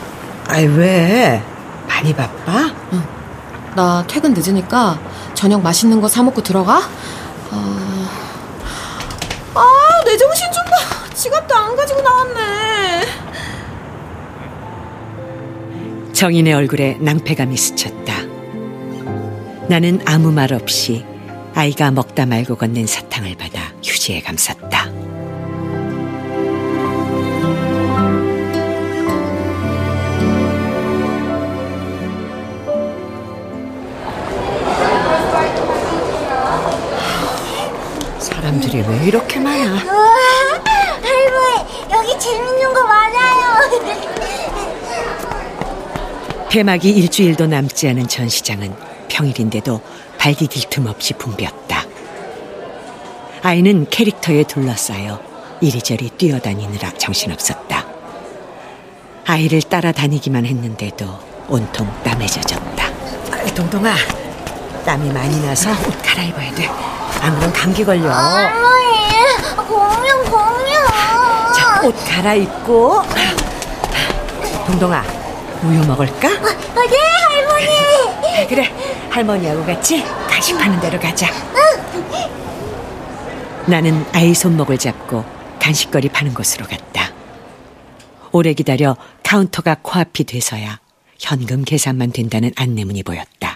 아이, 0.48 0.66
왜? 0.66 1.42
많이 1.96 2.14
바빠? 2.14 2.70
응. 2.92 3.02
나 3.74 4.04
퇴근 4.06 4.34
늦으니까 4.34 4.98
저녁 5.34 5.62
맛있는 5.62 6.00
거 6.00 6.08
사 6.08 6.22
먹고 6.22 6.42
들어가. 6.42 6.80
아, 7.50 8.08
아, 9.54 9.62
내 10.04 10.16
정신 10.16 10.46
좀 10.52 10.62
봐. 10.64 11.14
지갑도 11.14 11.54
안 11.54 11.74
가지고 11.76 12.02
나왔네. 12.02 13.06
정인의 16.12 16.52
얼굴에 16.54 16.98
낭패감이 17.00 17.56
스쳤다. 17.56 18.14
나는 19.68 20.00
아무 20.06 20.32
말 20.32 20.52
없이 20.52 21.04
아이가 21.54 21.90
먹다 21.90 22.26
말고 22.26 22.56
건넨 22.56 22.86
사탕을 22.86 23.36
받아 23.36 23.60
휴지에 23.82 24.20
감쌌다. 24.20 24.90
사람들이 38.76 38.82
왜 38.86 39.06
이렇게 39.06 39.40
많아? 39.40 39.82
우와, 39.84 40.16
할머니, 41.02 41.64
여기 41.92 42.18
재밌는 42.18 42.74
거 42.74 42.84
많아요. 42.84 43.70
폐막이 46.50 46.90
일주일도 46.90 47.46
남지 47.46 47.88
않은 47.88 48.08
전시장은 48.08 48.74
평일인데도 49.08 49.80
발디딜 50.18 50.64
틈 50.68 50.86
없이 50.86 51.14
붐볐다. 51.14 51.84
아이는 53.42 53.86
캐릭터에 53.90 54.42
둘러싸여 54.44 55.20
이리저리 55.60 56.10
뛰어다니느라 56.10 56.92
정신없었다. 56.92 57.86
아이를 59.26 59.62
따라다니기만 59.62 60.44
했는데도 60.46 61.06
온통 61.48 61.88
땀에 62.02 62.26
젖었다. 62.26 62.86
아이, 63.32 63.54
동동아, 63.54 63.94
땀이 64.84 65.12
많이 65.12 65.40
나서 65.44 65.70
옷 65.70 66.02
갈아입어야 66.02 66.54
돼. 66.54 67.05
안 67.20 67.36
그럼 67.38 67.52
감기 67.52 67.84
걸려. 67.84 68.10
할머니, 68.10 68.86
공룡, 69.68 70.24
공룡. 70.24 70.86
자, 71.54 71.80
옷 71.84 71.94
갈아입고. 72.08 73.02
동동아, 74.66 75.02
우유 75.62 75.84
먹을까? 75.86 76.28
어, 76.28 76.82
네, 76.88 76.96
할머니. 77.30 78.46
그래, 78.48 78.72
할머니하고 79.10 79.64
같이 79.64 80.04
간식 80.28 80.56
파는 80.58 80.80
데로 80.80 80.98
가자. 81.00 81.26
나는 83.66 84.06
아이 84.12 84.32
손목을 84.32 84.78
잡고 84.78 85.24
간식거리 85.60 86.08
파는 86.10 86.34
곳으로 86.34 86.66
갔다. 86.66 87.10
오래 88.30 88.52
기다려 88.52 88.96
카운터가 89.24 89.78
코앞이 89.82 90.24
돼서야 90.24 90.78
현금 91.18 91.64
계산만 91.64 92.12
된다는 92.12 92.52
안내문이 92.56 93.02
보였다. 93.02 93.55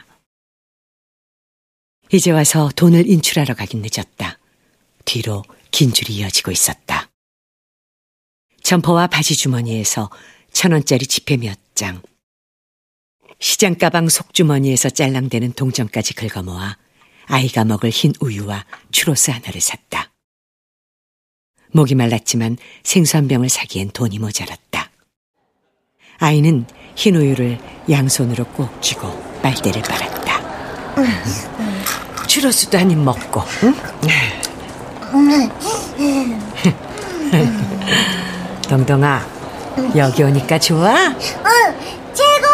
이제 2.12 2.32
와서 2.32 2.70
돈을 2.74 3.08
인출하러 3.08 3.54
가긴 3.54 3.82
늦었다. 3.82 4.38
뒤로 5.04 5.44
긴 5.70 5.92
줄이 5.92 6.14
이어지고 6.16 6.50
있었다. 6.50 7.08
점퍼와 8.62 9.06
바지 9.06 9.36
주머니에서 9.36 10.10
천 10.52 10.72
원짜리 10.72 11.06
지폐 11.06 11.36
몇 11.36 11.56
장, 11.74 12.02
시장 13.38 13.76
가방 13.76 14.08
속주머니에서 14.08 14.90
짤랑대는 14.90 15.52
동전까지 15.52 16.14
긁어모아 16.14 16.76
아이가 17.26 17.64
먹을 17.64 17.90
흰 17.90 18.12
우유와 18.20 18.66
추로스 18.90 19.30
하나를 19.30 19.60
샀다. 19.60 20.12
목이 21.72 21.94
말랐지만 21.94 22.58
생수 22.82 23.16
한 23.16 23.28
병을 23.28 23.48
사기엔 23.48 23.90
돈이 23.90 24.18
모자랐다. 24.18 24.90
아이는 26.18 26.66
흰 26.96 27.14
우유를 27.14 27.58
양손으로 27.88 28.44
꼭 28.48 28.82
쥐고 28.82 29.40
빨대를 29.42 29.80
빨았다. 29.82 31.69
추로스도 32.34 32.78
한 32.78 32.88
입 32.92 32.98
먹고, 32.98 33.42
응? 33.64 33.74
동동아, 38.68 39.26
여기 39.96 40.22
오니까 40.22 40.56
좋아? 40.60 40.94
응, 41.08 41.16
최고. 42.14 42.46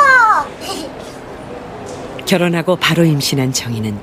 결혼하고 2.24 2.76
바로 2.76 3.04
임신한 3.04 3.52
정희는 3.52 4.00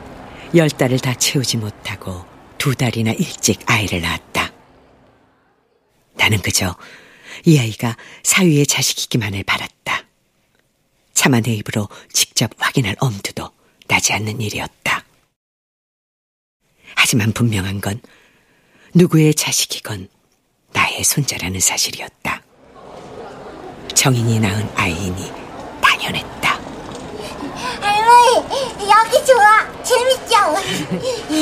열 0.54 0.70
달을 0.70 1.00
다 1.00 1.16
채우지 1.16 1.58
못하고 1.58 2.24
두 2.60 2.76
달이나 2.76 3.10
일찍 3.14 3.62
아이를 3.66 4.02
낳았다. 4.02 4.52
나는 6.14 6.40
그저 6.44 6.76
이 7.46 7.58
아이가 7.58 7.98
사위의 8.22 8.68
자식이기만을 8.68 9.42
바랐다. 9.42 10.04
차마 11.16 11.40
내 11.40 11.52
입으로 11.56 11.90
직접 12.14 12.52
확인할 12.60 12.96
엄두도 13.00 13.50
나지 13.88 14.14
않는 14.14 14.40
일이었다. 14.40 15.04
하지만 16.96 17.32
분명한 17.34 17.82
건 17.82 18.00
누구의 18.94 19.34
자식이건 19.34 20.08
나의 20.74 21.04
손자라는 21.04 21.60
사실이었다. 21.60 22.42
정인이 23.94 24.40
낳은 24.40 24.70
아이이니 24.76 25.32
당연했다. 25.82 26.60
할머니, 27.82 28.36
여기 28.90 29.26
좋아. 29.26 29.84
재밌죠? 29.84 30.36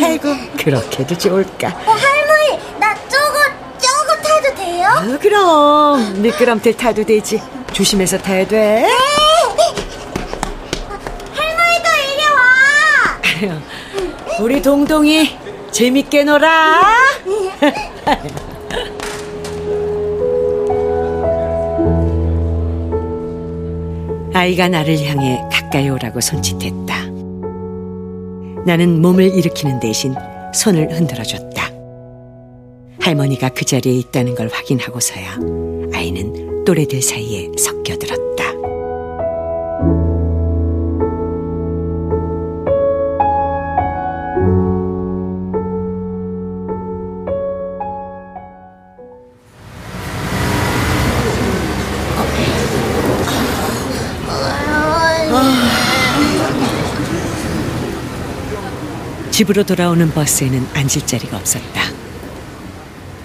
아이고, 0.06 0.36
그렇게도 0.58 1.18
좋을까? 1.18 1.68
어, 1.70 1.92
할머니, 1.92 2.60
나 2.80 2.94
저거, 3.08 3.34
저거 3.80 4.16
타도 4.22 4.56
돼요? 4.56 4.88
아, 4.88 5.18
그럼 5.20 6.22
미끄럼틀 6.22 6.76
타도 6.78 7.04
되지. 7.06 7.42
조심해서 7.74 8.18
타야 8.18 8.46
돼. 8.46 8.86
네. 8.86 8.88
할머니도 11.34 11.90
이리 13.40 13.48
와. 13.48 13.62
우리 14.42 14.62
동동이 14.62 15.38
재밌게 15.72 16.24
놀아. 16.26 16.82
아이가 24.34 24.68
나를 24.70 25.00
향해 25.06 25.42
가까이 25.52 25.90
오라고 25.90 26.22
손짓했다. 26.22 27.06
나는 28.66 29.02
몸을 29.02 29.36
일으키는 29.36 29.80
대신 29.80 30.16
손을 30.54 30.92
흔들어 30.92 31.24
줬다. 31.24 31.70
할머니가 33.00 33.50
그 33.50 33.66
자리에 33.66 33.94
있다는 33.94 34.36
걸 34.36 34.48
확인하고서야 34.48 35.38
아이는 35.94 36.64
또래들 36.66 37.02
사이에 37.02 37.50
섞여들었다. 37.58 38.61
집으로 59.42 59.64
돌아오는 59.64 60.12
버스에는 60.12 60.68
앉을 60.76 61.08
자리가 61.08 61.36
없었다. 61.36 61.82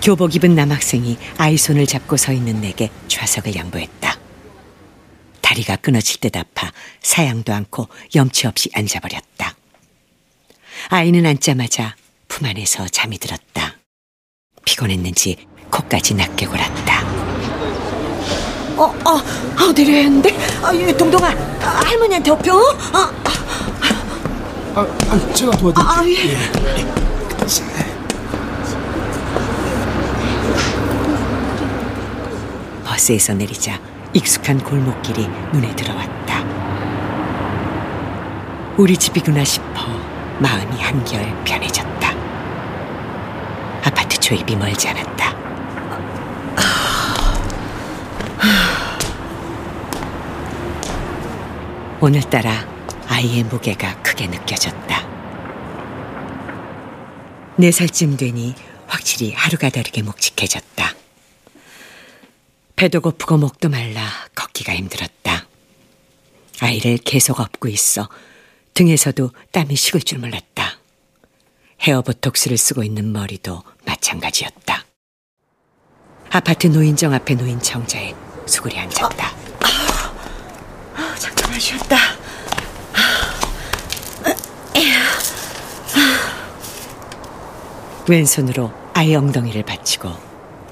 교복 0.02 0.34
입은 0.34 0.54
남학생이 0.54 1.18
아이 1.36 1.58
손을 1.58 1.86
잡고 1.86 2.16
서 2.16 2.32
있는 2.32 2.62
내게 2.62 2.90
좌석을 3.06 3.54
양보했다. 3.54 4.18
다리가 5.42 5.76
끊어질 5.76 6.20
듯 6.20 6.34
아파 6.38 6.72
사양도 7.02 7.52
않고 7.52 7.88
염치 8.14 8.46
없이 8.46 8.70
앉아버렸다. 8.72 9.56
아이는 10.88 11.26
앉자마자 11.26 11.94
품 12.28 12.46
안에서 12.46 12.88
잠이 12.88 13.18
들었다. 13.18 13.76
피곤했는지 14.64 15.36
코까지 15.70 16.14
낮게 16.14 16.46
골았다. 16.46 17.06
어, 18.78 18.84
어, 18.84 19.10
어, 19.10 19.72
내려야 19.74 20.04
하는데? 20.04 20.30
아, 20.62 20.96
동동아, 20.96 21.30
아, 21.60 21.82
할머니한테 21.84 22.30
업혀? 22.30 22.54
아, 22.92 23.25
아, 24.76 24.80
아 24.82 25.32
제가 25.32 25.52
도와드릴게요. 25.52 25.88
아, 25.88 26.04
예. 26.06 26.32
예. 26.32 26.36
버스에서 32.84 33.32
내리자 33.32 33.80
익숙한 34.12 34.58
골목길이 34.58 35.28
눈에 35.54 35.74
들어왔다. 35.74 36.44
우리 38.76 38.98
집이구나 38.98 39.44
싶어 39.44 39.86
마음이 40.40 40.78
한결 40.78 41.24
편해졌다. 41.44 42.10
아파트 43.82 44.20
조입이 44.20 44.56
멀지 44.56 44.88
않았다. 44.88 45.34
오늘따라 51.98 52.75
아이의 53.08 53.44
무게가 53.44 54.02
크게 54.02 54.26
느껴졌다. 54.26 55.06
네 57.58 57.70
살쯤 57.70 58.16
되니 58.16 58.54
확실히 58.86 59.32
하루가 59.32 59.70
다르게 59.70 60.02
묵직해졌다. 60.02 60.94
배도 62.76 63.00
고프고 63.00 63.38
목도 63.38 63.68
말라 63.68 64.06
걷기가 64.34 64.74
힘들었다. 64.74 65.46
아이를 66.60 66.98
계속 66.98 67.40
업고 67.40 67.68
있어 67.68 68.08
등에서도 68.74 69.30
땀이 69.52 69.74
식을 69.76 70.02
줄 70.02 70.18
몰랐다. 70.18 70.78
헤어 71.82 72.02
보톡스를 72.02 72.58
쓰고 72.58 72.82
있는 72.82 73.12
머리도 73.12 73.62
마찬가지였다. 73.84 74.84
아파트 76.30 76.66
노인정 76.66 77.14
앞에 77.14 77.34
놓인 77.34 77.60
정자에 77.60 78.14
수구리 78.46 78.78
앉았다. 78.78 79.26
아, 79.26 79.66
아, 80.96 81.00
아, 81.00 81.14
잠깐만 81.18 81.58
쉬었다. 81.58 82.15
왼손으로 88.08 88.72
아이 88.94 89.14
엉덩이를 89.14 89.62
받치고 89.64 90.08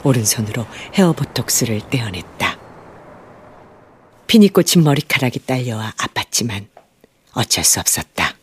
오른손으로 0.04 0.66
헤어 0.94 1.12
보톡스를 1.12 1.80
떼어냈다. 1.90 2.58
피니 4.26 4.48
꽂힌 4.52 4.82
머리카락이 4.84 5.40
딸려와 5.46 5.94
아팠지만 5.96 6.66
어쩔 7.32 7.64
수 7.64 7.80
없었다. 7.80 8.34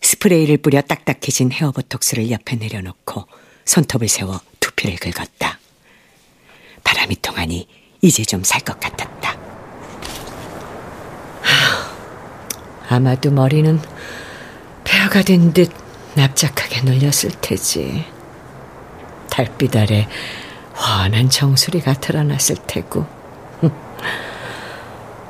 스프레이를 0.00 0.58
뿌려 0.58 0.82
딱딱해진 0.82 1.52
헤어 1.52 1.70
보톡스를 1.70 2.30
옆에 2.30 2.56
내려놓고 2.56 3.26
손톱을 3.64 4.08
세워 4.08 4.40
두피를 4.60 4.96
긁었다. 4.96 5.58
바람이 6.84 7.16
통하니 7.22 7.66
이제 8.02 8.22
좀 8.24 8.42
살 8.42 8.60
것 8.60 8.78
같았다. 8.78 9.38
아마도 12.88 13.30
머리는 13.30 13.80
폐허가 14.84 15.22
된 15.22 15.52
듯 15.54 15.70
납작하게 16.16 16.82
눌렸을 16.82 17.30
테지. 17.40 18.04
달빛 19.30 19.76
아래 19.76 20.08
환한 20.72 21.28
정수리가 21.28 21.94
드러났을 21.94 22.56
테고. 22.66 23.06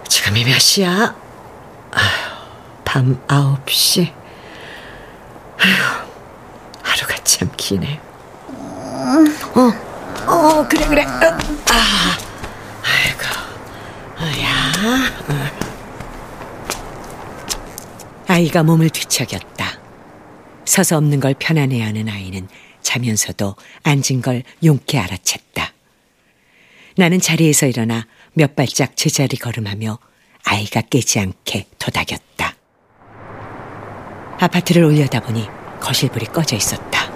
지금이 0.09 0.45
몇 0.45 0.59
시야? 0.59 1.15
밤 2.85 3.21
아홉 3.27 3.69
시. 3.71 4.13
아휴, 5.59 6.07
하루가 6.83 7.17
참 7.25 7.51
기네. 7.57 8.01
어, 9.55 9.73
어, 10.27 10.67
그래, 10.69 10.87
그래. 10.87 11.05
어, 11.05 11.09
아, 11.73 12.17
아이고, 12.85 13.25
야. 14.43 14.49
어. 15.29 15.65
아이가 18.29 18.63
몸을 18.63 18.91
뒤척였다. 18.91 19.84
서서 20.65 20.97
없는 20.97 21.21
걸 21.21 21.35
편안해하는 21.39 22.09
아이는 22.09 22.49
자면서도 22.83 23.57
앉은 23.83 24.23
걸 24.23 24.43
용케 24.63 24.99
알아챘다. 25.01 25.73
나는 26.97 27.21
자리에서 27.21 27.67
일어나 27.67 28.07
몇 28.35 28.55
발짝 28.57 28.97
제자리 28.97 29.37
걸음하며 29.37 29.99
아이가 30.45 30.81
깨지 30.83 31.19
않게 31.19 31.67
도닥였다. 31.79 32.55
아파트를 34.41 34.85
올려다보니 34.85 35.49
거실불이 35.81 36.27
꺼져 36.27 36.57
있었다. 36.57 37.11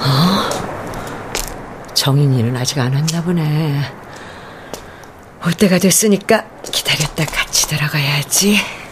어? 0.00 1.94
정인이는 1.94 2.56
아직 2.56 2.78
안 2.78 2.94
왔나 2.94 3.22
보네. 3.22 3.80
올 5.46 5.52
때가 5.52 5.78
됐으니까 5.78 6.46
기다렸다 6.62 7.24
같이 7.26 7.68
들어가야지. 7.68 8.83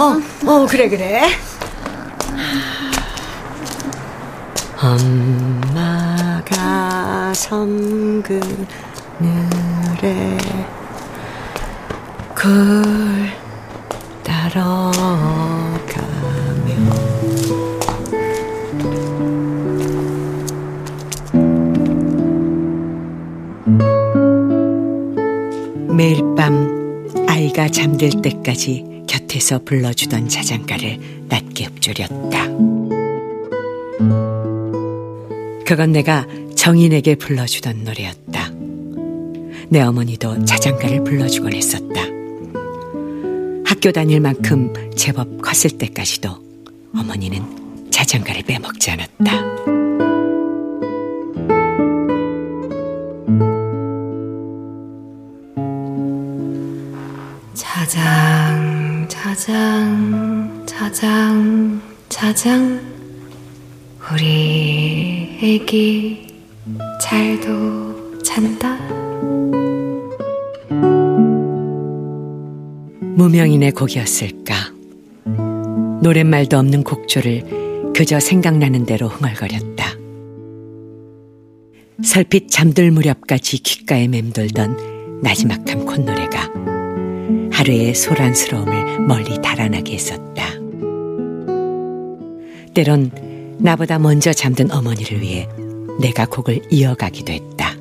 어, 0.00 0.16
어, 0.46 0.66
그래, 0.66 0.88
그래. 0.88 1.28
엄마가 4.82 6.54
섬그늘에 7.34 8.38
굴 12.34 13.30
따라가며 14.24 14.70
매일 25.94 26.22
밤 26.34 27.26
아이가 27.28 27.68
잠들 27.68 28.08
때까지 28.22 28.89
곁에서 29.30 29.60
불러주던 29.64 30.28
자장가를 30.28 30.98
낮게 31.28 31.66
읊조렸다. 31.66 32.48
그건 35.64 35.92
내가 35.92 36.26
정인에게 36.56 37.14
불러주던 37.14 37.84
노래였다. 37.84 38.50
내 39.68 39.80
어머니도 39.82 40.44
자장가를 40.44 41.04
불러주곤 41.04 41.54
했었다. 41.54 42.02
학교 43.64 43.92
다닐 43.92 44.20
만큼 44.20 44.72
제법 44.96 45.40
컸을 45.40 45.78
때까지도 45.78 46.30
어머니는 46.92 47.88
자장가를 47.90 48.42
빼먹지 48.42 48.90
않았다. 48.90 49.79
자장. 62.40 62.80
우리 64.14 65.38
애기 65.42 66.26
잘도 66.98 68.18
잔다. 68.22 68.78
무명인의 73.14 73.72
곡이었을까? 73.72 74.54
노랫말도 76.02 76.56
없는 76.56 76.82
곡조를 76.82 77.92
그저 77.94 78.18
생각나는 78.18 78.86
대로 78.86 79.08
흥얼거렸다. 79.08 79.84
설핏 82.02 82.50
잠들 82.50 82.90
무렵까지 82.90 83.58
귓가에 83.58 84.08
맴돌던 84.08 85.20
나지막한 85.22 85.84
콧노래가 85.84 86.50
하루의 87.52 87.94
소란스러움을 87.94 89.00
멀리 89.00 89.38
달아나게 89.42 89.92
했었다. 89.92 90.59
때론 92.80 93.10
나보다 93.58 93.98
먼저 93.98 94.32
잠든 94.32 94.70
어머니를 94.70 95.20
위해 95.20 95.46
내가 96.00 96.24
곡을 96.24 96.62
이어가기도 96.70 97.30
했다. 97.30 97.76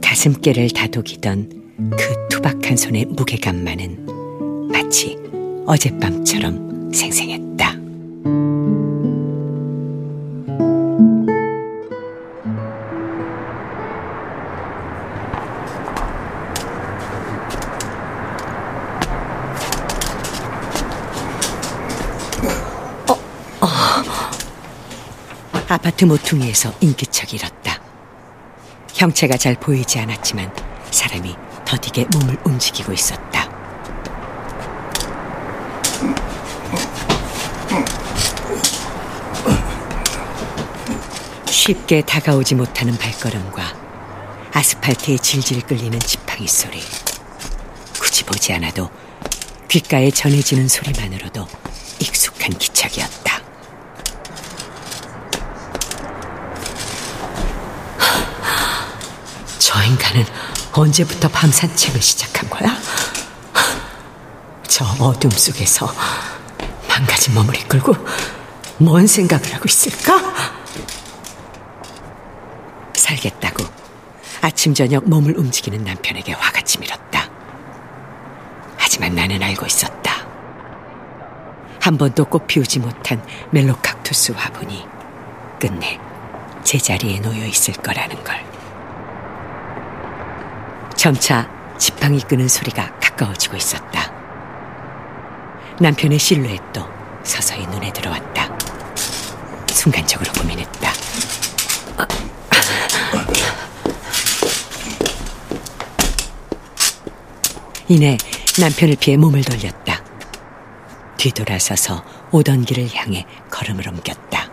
가슴께를 0.00 0.70
다독이던 0.70 1.74
그 1.90 2.28
투박한 2.30 2.78
손의 2.78 3.04
무게감만은 3.04 4.68
마치 4.72 5.18
어젯밤처럼 5.66 6.90
생생했다. 6.90 7.85
아파트 25.86 26.04
모퉁이에서 26.04 26.74
인기척이 26.80 27.36
일었다. 27.36 27.80
형체가 28.92 29.36
잘 29.36 29.54
보이지 29.54 30.00
않았지만 30.00 30.52
사람이 30.90 31.32
더디게 31.64 32.06
몸을 32.12 32.36
움직이고 32.42 32.92
있었다. 32.92 33.48
쉽게 41.46 42.02
다가오지 42.02 42.56
못하는 42.56 42.98
발걸음과 42.98 43.76
아스팔트에 44.54 45.18
질질 45.18 45.62
끌리는 45.62 45.96
지팡이 46.00 46.48
소리. 46.48 46.80
굳이 48.00 48.24
보지 48.24 48.52
않아도 48.54 48.90
귓가에 49.68 50.10
전해지는 50.10 50.66
소리만으로도 50.66 51.46
익숙한 52.00 52.58
기척이었다. 52.58 53.25
저 59.76 59.82
인간은 59.82 60.24
언제부터 60.72 61.28
밤 61.28 61.50
산책을 61.50 62.00
시작한 62.00 62.48
거야? 62.48 62.74
저 64.66 64.86
어둠 64.98 65.30
속에서 65.30 65.92
망가진 66.88 67.34
몸을 67.34 67.54
이끌고 67.56 67.94
뭔 68.78 69.06
생각을 69.06 69.54
하고 69.54 69.64
있을까? 69.66 70.18
살겠다고 72.94 73.64
아침 74.40 74.72
저녁 74.72 75.06
몸을 75.06 75.36
움직이는 75.36 75.84
남편에게 75.84 76.32
화가 76.32 76.62
치밀었다. 76.62 77.28
하지만 78.78 79.14
나는 79.14 79.42
알고 79.42 79.66
있었다. 79.66 80.26
한 81.82 81.98
번도 81.98 82.24
꽃 82.24 82.46
피우지 82.46 82.78
못한 82.78 83.22
멜로칵투스 83.50 84.32
화분이 84.32 84.86
끝내 85.60 86.00
제자리에 86.64 87.20
놓여 87.20 87.44
있을 87.44 87.74
거라는 87.74 88.24
걸. 88.24 88.45
점차 91.06 91.48
지팡이 91.78 92.20
끄는 92.20 92.48
소리가 92.48 92.98
가까워지고 92.98 93.56
있었다. 93.56 94.12
남편의 95.78 96.18
실루엣도 96.18 96.84
서서히 97.22 97.64
눈에 97.68 97.92
들어왔다. 97.92 98.58
순간적으로 99.68 100.32
고민했다. 100.32 100.90
이내 107.86 108.18
남편을 108.58 108.96
피해 108.98 109.16
몸을 109.16 109.42
돌렸다. 109.42 110.02
뒤돌아서서 111.18 112.02
오던 112.32 112.64
길을 112.64 112.92
향해 112.96 113.24
걸음을 113.52 113.88
옮겼다. 113.88 114.50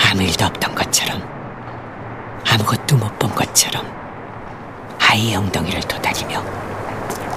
아무 0.00 0.22
일도 0.22 0.46
없던 0.46 0.74
것처럼, 0.74 1.22
아무것도 2.50 2.96
못 2.96 3.18
본 3.18 3.34
것처럼, 3.34 3.97
아이의 5.10 5.36
엉덩이를 5.36 5.80
도다리며 5.80 6.44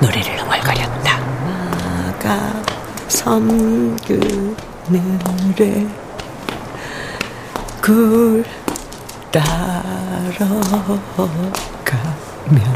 노래를 0.01 0.41
흥얼거렸다. 0.41 1.19
나가 1.79 2.53
섬그 3.07 4.55
늘에 4.89 5.87
굴 7.81 8.43
따러 9.31 10.45
가면 11.85 12.75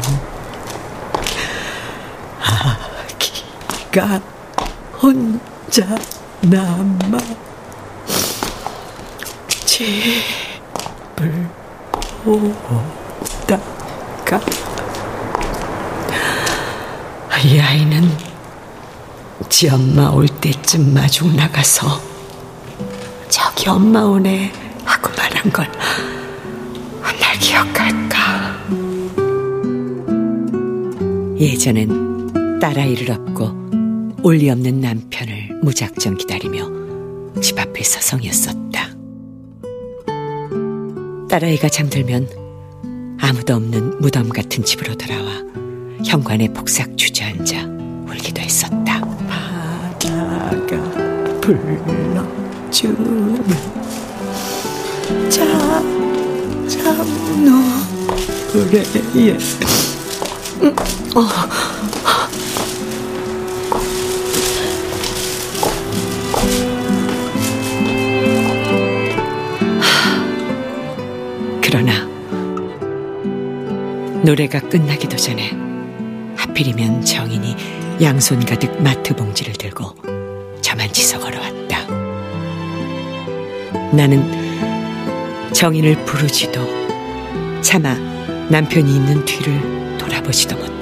아기가 2.40 4.20
혼자 5.02 5.84
남아 6.40 7.18
집을 9.66 11.50
오다가 12.24 13.60
이 17.46 17.60
아이는 17.60 18.02
지 19.48 19.68
엄마 19.68 20.08
올 20.08 20.26
때쯤 20.26 20.92
마중 20.92 21.36
나가서 21.36 22.00
저기 23.28 23.68
엄마 23.68 24.00
오네 24.02 24.52
하고 24.84 25.10
말한 25.16 25.52
걸 25.52 25.66
날 27.26 27.38
기억할까? 27.38 28.66
예전엔 31.38 32.60
딸아이를 32.60 33.10
업고 33.10 33.50
올리 34.22 34.48
없는 34.50 34.80
남편을 34.80 35.60
무작정 35.62 36.16
기다리며 36.16 36.70
집 37.40 37.58
앞에 37.58 37.82
서성였었다. 37.82 38.90
딸아이가 41.28 41.68
잠들면 41.68 42.28
아무도 43.20 43.54
없는 43.54 44.00
무덤 44.00 44.28
같은 44.28 44.64
집으로 44.64 44.94
돌아와 44.94 45.42
현관에 46.06 46.46
폭삭 46.48 46.96
주저앉아 46.96 47.66
울기도 48.08 48.40
했었다. 48.40 49.00
바다가 49.28 50.76
불러주는 51.40 52.24
잠잠 55.28 56.56
노래에 58.54 59.36
어. 61.16 61.26
그러나 71.60 72.06
노래가 74.22 74.60
끝나기도 74.60 75.16
전에 75.16 75.65
하필이면 76.56 77.04
정인이 77.04 77.54
양손 78.00 78.40
가득 78.46 78.82
마트 78.82 79.14
봉지를 79.14 79.52
들고 79.54 79.94
저만 80.62 80.90
치서 80.90 81.18
걸어왔다. 81.18 81.86
나는 83.92 85.52
정인을 85.52 86.04
부르지도 86.06 87.60
차마 87.60 87.94
남편이 88.48 88.96
있는 88.96 89.24
뒤를 89.26 89.98
돌아보지도 89.98 90.56
있었다. 90.56 90.75